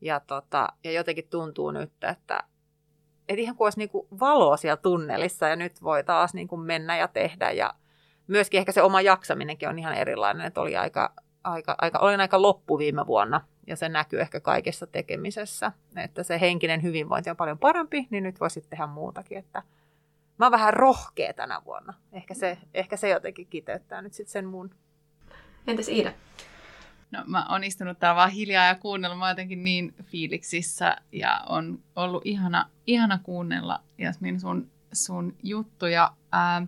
Ja, 0.00 0.20
tota, 0.20 0.68
ja 0.84 0.92
jotenkin 0.92 1.28
tuntuu 1.30 1.70
nyt, 1.70 1.92
että 2.04 2.44
että 3.28 3.42
ihan 3.42 3.56
kuin 3.56 3.66
olisi 3.66 3.78
niin 3.78 3.88
kuin 3.88 4.06
valoa 4.20 4.56
siellä 4.56 4.76
tunnelissa 4.76 5.48
ja 5.48 5.56
nyt 5.56 5.82
voi 5.82 6.04
taas 6.04 6.34
niin 6.34 6.48
kuin 6.48 6.60
mennä 6.60 6.96
ja 6.96 7.08
tehdä 7.08 7.50
ja 7.50 7.74
myöskin 8.26 8.58
ehkä 8.58 8.72
se 8.72 8.82
oma 8.82 9.00
jaksaminenkin 9.00 9.68
on 9.68 9.78
ihan 9.78 9.94
erilainen, 9.94 10.46
että 10.46 10.60
oli 10.60 10.76
aika, 10.76 11.12
aika, 11.44 11.74
aika, 11.78 11.98
olin 11.98 12.20
aika 12.20 12.42
loppu 12.42 12.78
viime 12.78 13.06
vuonna 13.06 13.40
ja 13.66 13.76
se 13.76 13.88
näkyy 13.88 14.20
ehkä 14.20 14.40
kaikessa 14.40 14.86
tekemisessä, 14.86 15.72
että 15.96 16.22
se 16.22 16.40
henkinen 16.40 16.82
hyvinvointi 16.82 17.30
on 17.30 17.36
paljon 17.36 17.58
parempi, 17.58 18.06
niin 18.10 18.22
nyt 18.22 18.40
voisit 18.40 18.70
tehdä 18.70 18.86
muutakin, 18.86 19.38
että 19.38 19.62
mä 20.38 20.44
oon 20.44 20.52
vähän 20.52 20.74
rohkea 20.74 21.32
tänä 21.32 21.62
vuonna. 21.64 21.94
Ehkä 22.12 22.34
se, 22.34 22.58
ehkä 22.74 22.96
se 22.96 23.08
jotenkin 23.08 23.46
kiteyttää 23.46 24.02
nyt 24.02 24.14
sitten 24.14 24.32
sen 24.32 24.46
mun. 24.46 24.74
Entäs 25.66 25.88
Iida? 25.88 26.12
No 27.12 27.24
mä 27.26 27.46
oon 27.48 27.64
istunut 27.64 27.98
täällä 27.98 28.16
vaan 28.16 28.30
hiljaa 28.30 28.66
ja 28.66 28.74
kuunnellut. 28.74 29.18
Mä 29.18 29.28
jotenkin 29.28 29.64
niin 29.64 29.94
fiiliksissä 30.02 30.96
ja 31.12 31.40
on 31.48 31.82
ollut 31.96 32.26
ihana, 32.26 32.70
ihana 32.86 33.18
kuunnella 33.22 33.82
Jasmin 33.98 34.40
sun, 34.40 34.70
sun 34.92 35.36
juttuja. 35.42 36.12
Ää, 36.32 36.66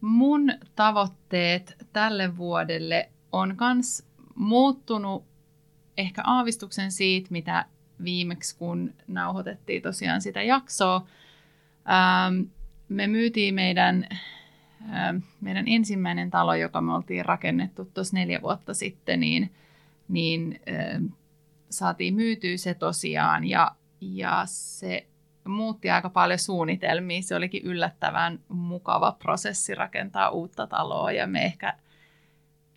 mun 0.00 0.52
tavoitteet 0.76 1.86
tälle 1.92 2.36
vuodelle 2.36 3.10
on 3.32 3.56
kans 3.56 4.06
muuttunut 4.34 5.24
ehkä 5.96 6.22
aavistuksen 6.24 6.92
siitä, 6.92 7.28
mitä 7.30 7.64
viimeksi 8.04 8.56
kun 8.56 8.94
nauhoitettiin 9.06 9.82
tosiaan 9.82 10.20
sitä 10.20 10.42
jaksoa. 10.42 11.06
Ää, 11.84 12.30
me 12.88 13.06
myytiin 13.06 13.54
meidän 13.54 14.08
meidän 15.40 15.68
ensimmäinen 15.68 16.30
talo, 16.30 16.54
joka 16.54 16.80
me 16.80 16.94
oltiin 16.94 17.24
rakennettu 17.24 17.84
tuossa 17.84 18.16
neljä 18.16 18.42
vuotta 18.42 18.74
sitten, 18.74 19.20
niin, 19.20 19.52
niin 20.08 20.60
saatiin 21.70 22.14
myytyä 22.14 22.56
se 22.56 22.74
tosiaan 22.74 23.44
ja, 23.44 23.74
ja 24.00 24.42
se 24.46 25.06
muutti 25.44 25.90
aika 25.90 26.10
paljon 26.10 26.38
suunnitelmia. 26.38 27.22
Se 27.22 27.36
olikin 27.36 27.62
yllättävän 27.64 28.40
mukava 28.48 29.12
prosessi 29.12 29.74
rakentaa 29.74 30.30
uutta 30.30 30.66
taloa 30.66 31.12
ja 31.12 31.26
me 31.26 31.44
ehkä 31.44 31.74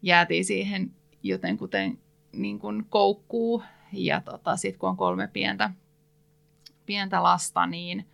jäätiin 0.01 0.45
siihen 0.45 0.91
jotenkuten 1.23 1.99
niin 2.31 2.59
kuin 2.59 2.85
koukkuu. 2.89 3.63
Ja 3.93 4.21
tota, 4.21 4.57
sitten 4.57 4.79
kun 4.79 4.89
on 4.89 4.97
kolme 4.97 5.27
pientä, 5.27 5.71
pientä 6.85 7.23
lasta, 7.23 7.67
niin– 7.67 8.05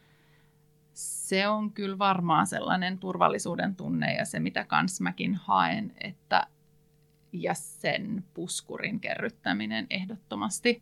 se 0.98 1.48
on 1.48 1.72
kyllä 1.72 1.98
varmaan 1.98 2.48
sellainen 2.48 2.98
turvallisuuden 2.98 3.76
tunne 3.76 4.16
ja 4.16 4.26
se, 4.26 4.40
mitä 4.40 4.64
kans 4.64 5.02
mäkin 5.02 5.36
haen, 5.36 5.94
että 6.02 6.48
ja 7.34 7.54
sen 7.54 8.24
puskurin 8.34 9.00
kerryttäminen 9.00 9.88
ehdottomasti 9.90 10.82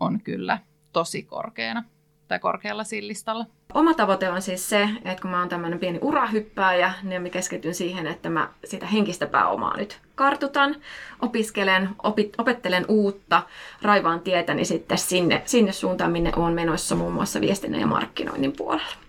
on 0.00 0.20
kyllä 0.20 0.58
tosi 0.92 1.22
korkeana 1.22 1.84
tai 2.28 2.38
korkealla 2.38 2.84
sillistalla. 2.84 3.46
Oma 3.74 3.94
tavoite 3.94 4.30
on 4.30 4.42
siis 4.42 4.68
se, 4.68 4.88
että 5.04 5.22
kun 5.22 5.30
mä 5.30 5.38
oon 5.38 5.48
tämmöinen 5.48 5.78
pieni 5.78 5.98
urahyppääjä, 6.02 6.92
niin 7.02 7.22
mä 7.22 7.28
keskityn 7.28 7.74
siihen, 7.74 8.06
että 8.06 8.30
mä 8.30 8.48
sitä 8.64 8.86
henkistä 8.86 9.26
pääomaa 9.26 9.76
nyt 9.76 10.00
kartutan, 10.14 10.76
opiskelen, 11.22 11.88
opit, 12.02 12.34
opettelen 12.38 12.84
uutta, 12.88 13.42
raivaan 13.82 14.20
tietäni 14.20 14.64
sitten 14.64 14.98
sinne, 14.98 15.42
sinne 15.46 15.72
suuntaan, 15.72 16.12
minne 16.12 16.32
on 16.36 16.52
menossa 16.52 16.94
muun 16.94 17.12
muassa 17.12 17.40
viestinnän 17.40 17.80
ja 17.80 17.86
markkinoinnin 17.86 18.52
puolella. 18.56 19.07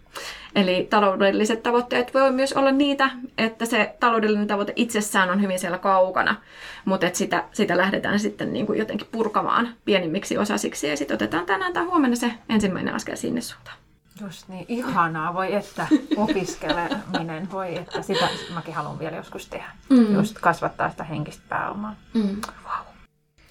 Eli 0.55 0.87
taloudelliset 0.89 1.63
tavoitteet 1.63 2.13
voi 2.13 2.31
myös 2.31 2.53
olla 2.53 2.71
niitä, 2.71 3.09
että 3.37 3.65
se 3.65 3.95
taloudellinen 3.99 4.47
tavoite 4.47 4.73
itsessään 4.75 5.29
on 5.29 5.41
hyvin 5.41 5.59
siellä 5.59 5.77
kaukana, 5.77 6.35
mutta 6.85 7.07
että 7.07 7.17
sitä, 7.17 7.43
sitä 7.51 7.77
lähdetään 7.77 8.19
sitten 8.19 8.53
niin 8.53 8.65
kuin 8.65 8.79
jotenkin 8.79 9.07
purkamaan 9.11 9.75
pienimmiksi 9.85 10.37
osasiksi 10.37 10.87
ja 10.87 10.97
sitten 10.97 11.15
otetaan 11.15 11.45
tänään 11.45 11.73
tai 11.73 11.83
huomenna 11.83 12.15
se 12.15 12.31
ensimmäinen 12.49 12.95
askel 12.95 13.15
sinne 13.15 13.41
suuntaan. 13.41 13.77
Just 14.21 14.47
niin, 14.47 14.65
ihanaa, 14.67 15.33
voi 15.33 15.53
että 15.53 15.87
opiskeleminen, 16.17 17.51
voi 17.51 17.77
että 17.77 18.01
sitä 18.01 18.27
mäkin 18.53 18.73
haluan 18.73 18.99
vielä 18.99 19.17
joskus 19.17 19.47
tehdä. 19.47 19.71
Mm. 19.89 20.13
Just 20.13 20.39
kasvattaa 20.39 20.89
sitä 20.89 21.03
henkistä 21.03 21.43
pääomaa. 21.49 21.95
Mm. 22.13 22.41
Wow. 22.63 22.85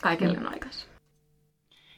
Kaikille 0.02 0.38
on 0.38 0.52
aikansa. 0.52 0.86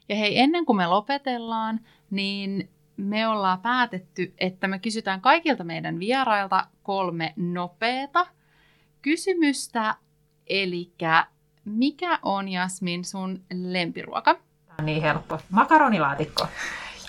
Ja 0.08 0.16
hei, 0.16 0.38
ennen 0.38 0.66
kuin 0.66 0.76
me 0.76 0.86
lopetellaan, 0.86 1.80
niin 2.10 2.70
me 3.00 3.28
ollaan 3.28 3.60
päätetty, 3.60 4.34
että 4.38 4.68
me 4.68 4.78
kysytään 4.78 5.20
kaikilta 5.20 5.64
meidän 5.64 5.98
vierailta 5.98 6.66
kolme 6.82 7.32
nopeata 7.36 8.26
kysymystä. 9.02 9.94
Eli 10.46 10.92
mikä 11.64 12.18
on 12.22 12.48
Jasmin 12.48 13.04
sun 13.04 13.42
lempiruoka? 13.52 14.34
Tämä 14.34 14.76
on 14.78 14.86
niin 14.86 15.02
helppo. 15.02 15.38
Makaronilaatikko. 15.50 16.46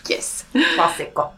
Yes. 0.10 0.46
Klassikko. 0.76 1.34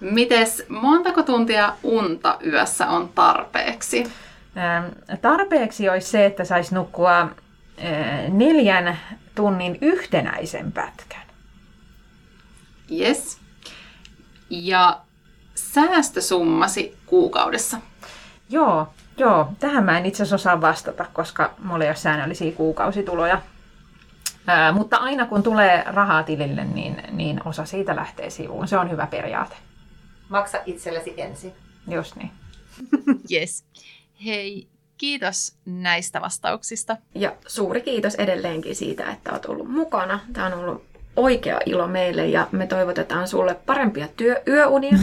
Mites 0.00 0.64
montako 0.68 1.22
tuntia 1.22 1.72
unta 1.82 2.38
yössä 2.46 2.88
on 2.88 3.08
tarpeeksi? 3.08 4.12
Ähm, 4.56 4.84
tarpeeksi 5.22 5.88
olisi 5.88 6.10
se, 6.10 6.26
että 6.26 6.44
saisi 6.44 6.74
nukkua 6.74 7.20
äh, 7.20 7.28
neljän 8.28 8.98
tunnin 9.34 9.78
yhtenäisen 9.80 10.72
pätkän. 10.72 11.26
Yes. 12.92 13.45
Ja 14.50 15.00
säästösummasi 15.54 16.96
kuukaudessa? 17.06 17.78
Joo, 18.48 18.88
joo. 19.16 19.52
Tähän 19.58 19.84
mä 19.84 19.98
en 19.98 20.06
itse 20.06 20.22
asiassa 20.22 20.34
osaa 20.34 20.60
vastata, 20.60 21.06
koska 21.12 21.54
mulla 21.58 21.84
ei 21.84 21.90
ole 21.90 21.96
säännöllisiä 21.96 22.52
kuukausituloja. 22.52 23.42
Ää, 24.46 24.72
mutta 24.72 24.96
aina 24.96 25.26
kun 25.26 25.42
tulee 25.42 25.84
rahaa 25.86 26.22
tilille, 26.22 26.64
niin, 26.64 27.02
niin 27.10 27.40
osa 27.44 27.64
siitä 27.64 27.96
lähtee 27.96 28.30
sivuun. 28.30 28.68
Se 28.68 28.78
on 28.78 28.90
hyvä 28.90 29.06
periaate. 29.06 29.56
Maksa 30.28 30.58
itsellesi 30.66 31.14
ensin. 31.16 31.52
Just 31.88 32.16
niin. 32.16 32.30
Yes. 33.32 33.64
Hei, 34.24 34.68
kiitos 34.98 35.56
näistä 35.64 36.20
vastauksista. 36.20 36.96
Ja 37.14 37.36
suuri 37.46 37.80
kiitos 37.80 38.14
edelleenkin 38.14 38.76
siitä, 38.76 39.10
että 39.10 39.32
olet 39.32 39.46
ollut 39.46 39.70
mukana. 39.70 40.20
Tämä 40.32 40.46
on 40.46 40.54
ollut 40.54 40.84
oikea 41.16 41.60
ilo 41.66 41.88
meille 41.88 42.26
ja 42.26 42.46
me 42.52 42.66
toivotetaan 42.66 43.28
sulle 43.28 43.56
parempia 43.66 44.08
työ- 44.16 44.42
yöunia, 44.48 44.98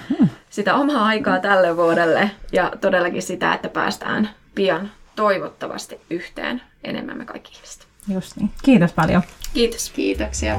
sitä 0.50 0.74
omaa 0.74 1.06
aikaa 1.06 1.40
tälle 1.40 1.76
vuodelle 1.76 2.30
ja 2.52 2.72
todellakin 2.80 3.22
sitä, 3.22 3.54
että 3.54 3.68
päästään 3.68 4.30
pian 4.54 4.90
toivottavasti 5.16 6.00
yhteen 6.10 6.62
enemmän 6.84 7.18
me 7.18 7.24
kaikki 7.24 7.52
ihmiset. 7.56 7.86
Just 8.08 8.36
niin. 8.36 8.50
Kiitos 8.62 8.92
paljon. 8.92 9.22
Kiitos. 9.54 9.90
Kiitoksia. 9.90 10.58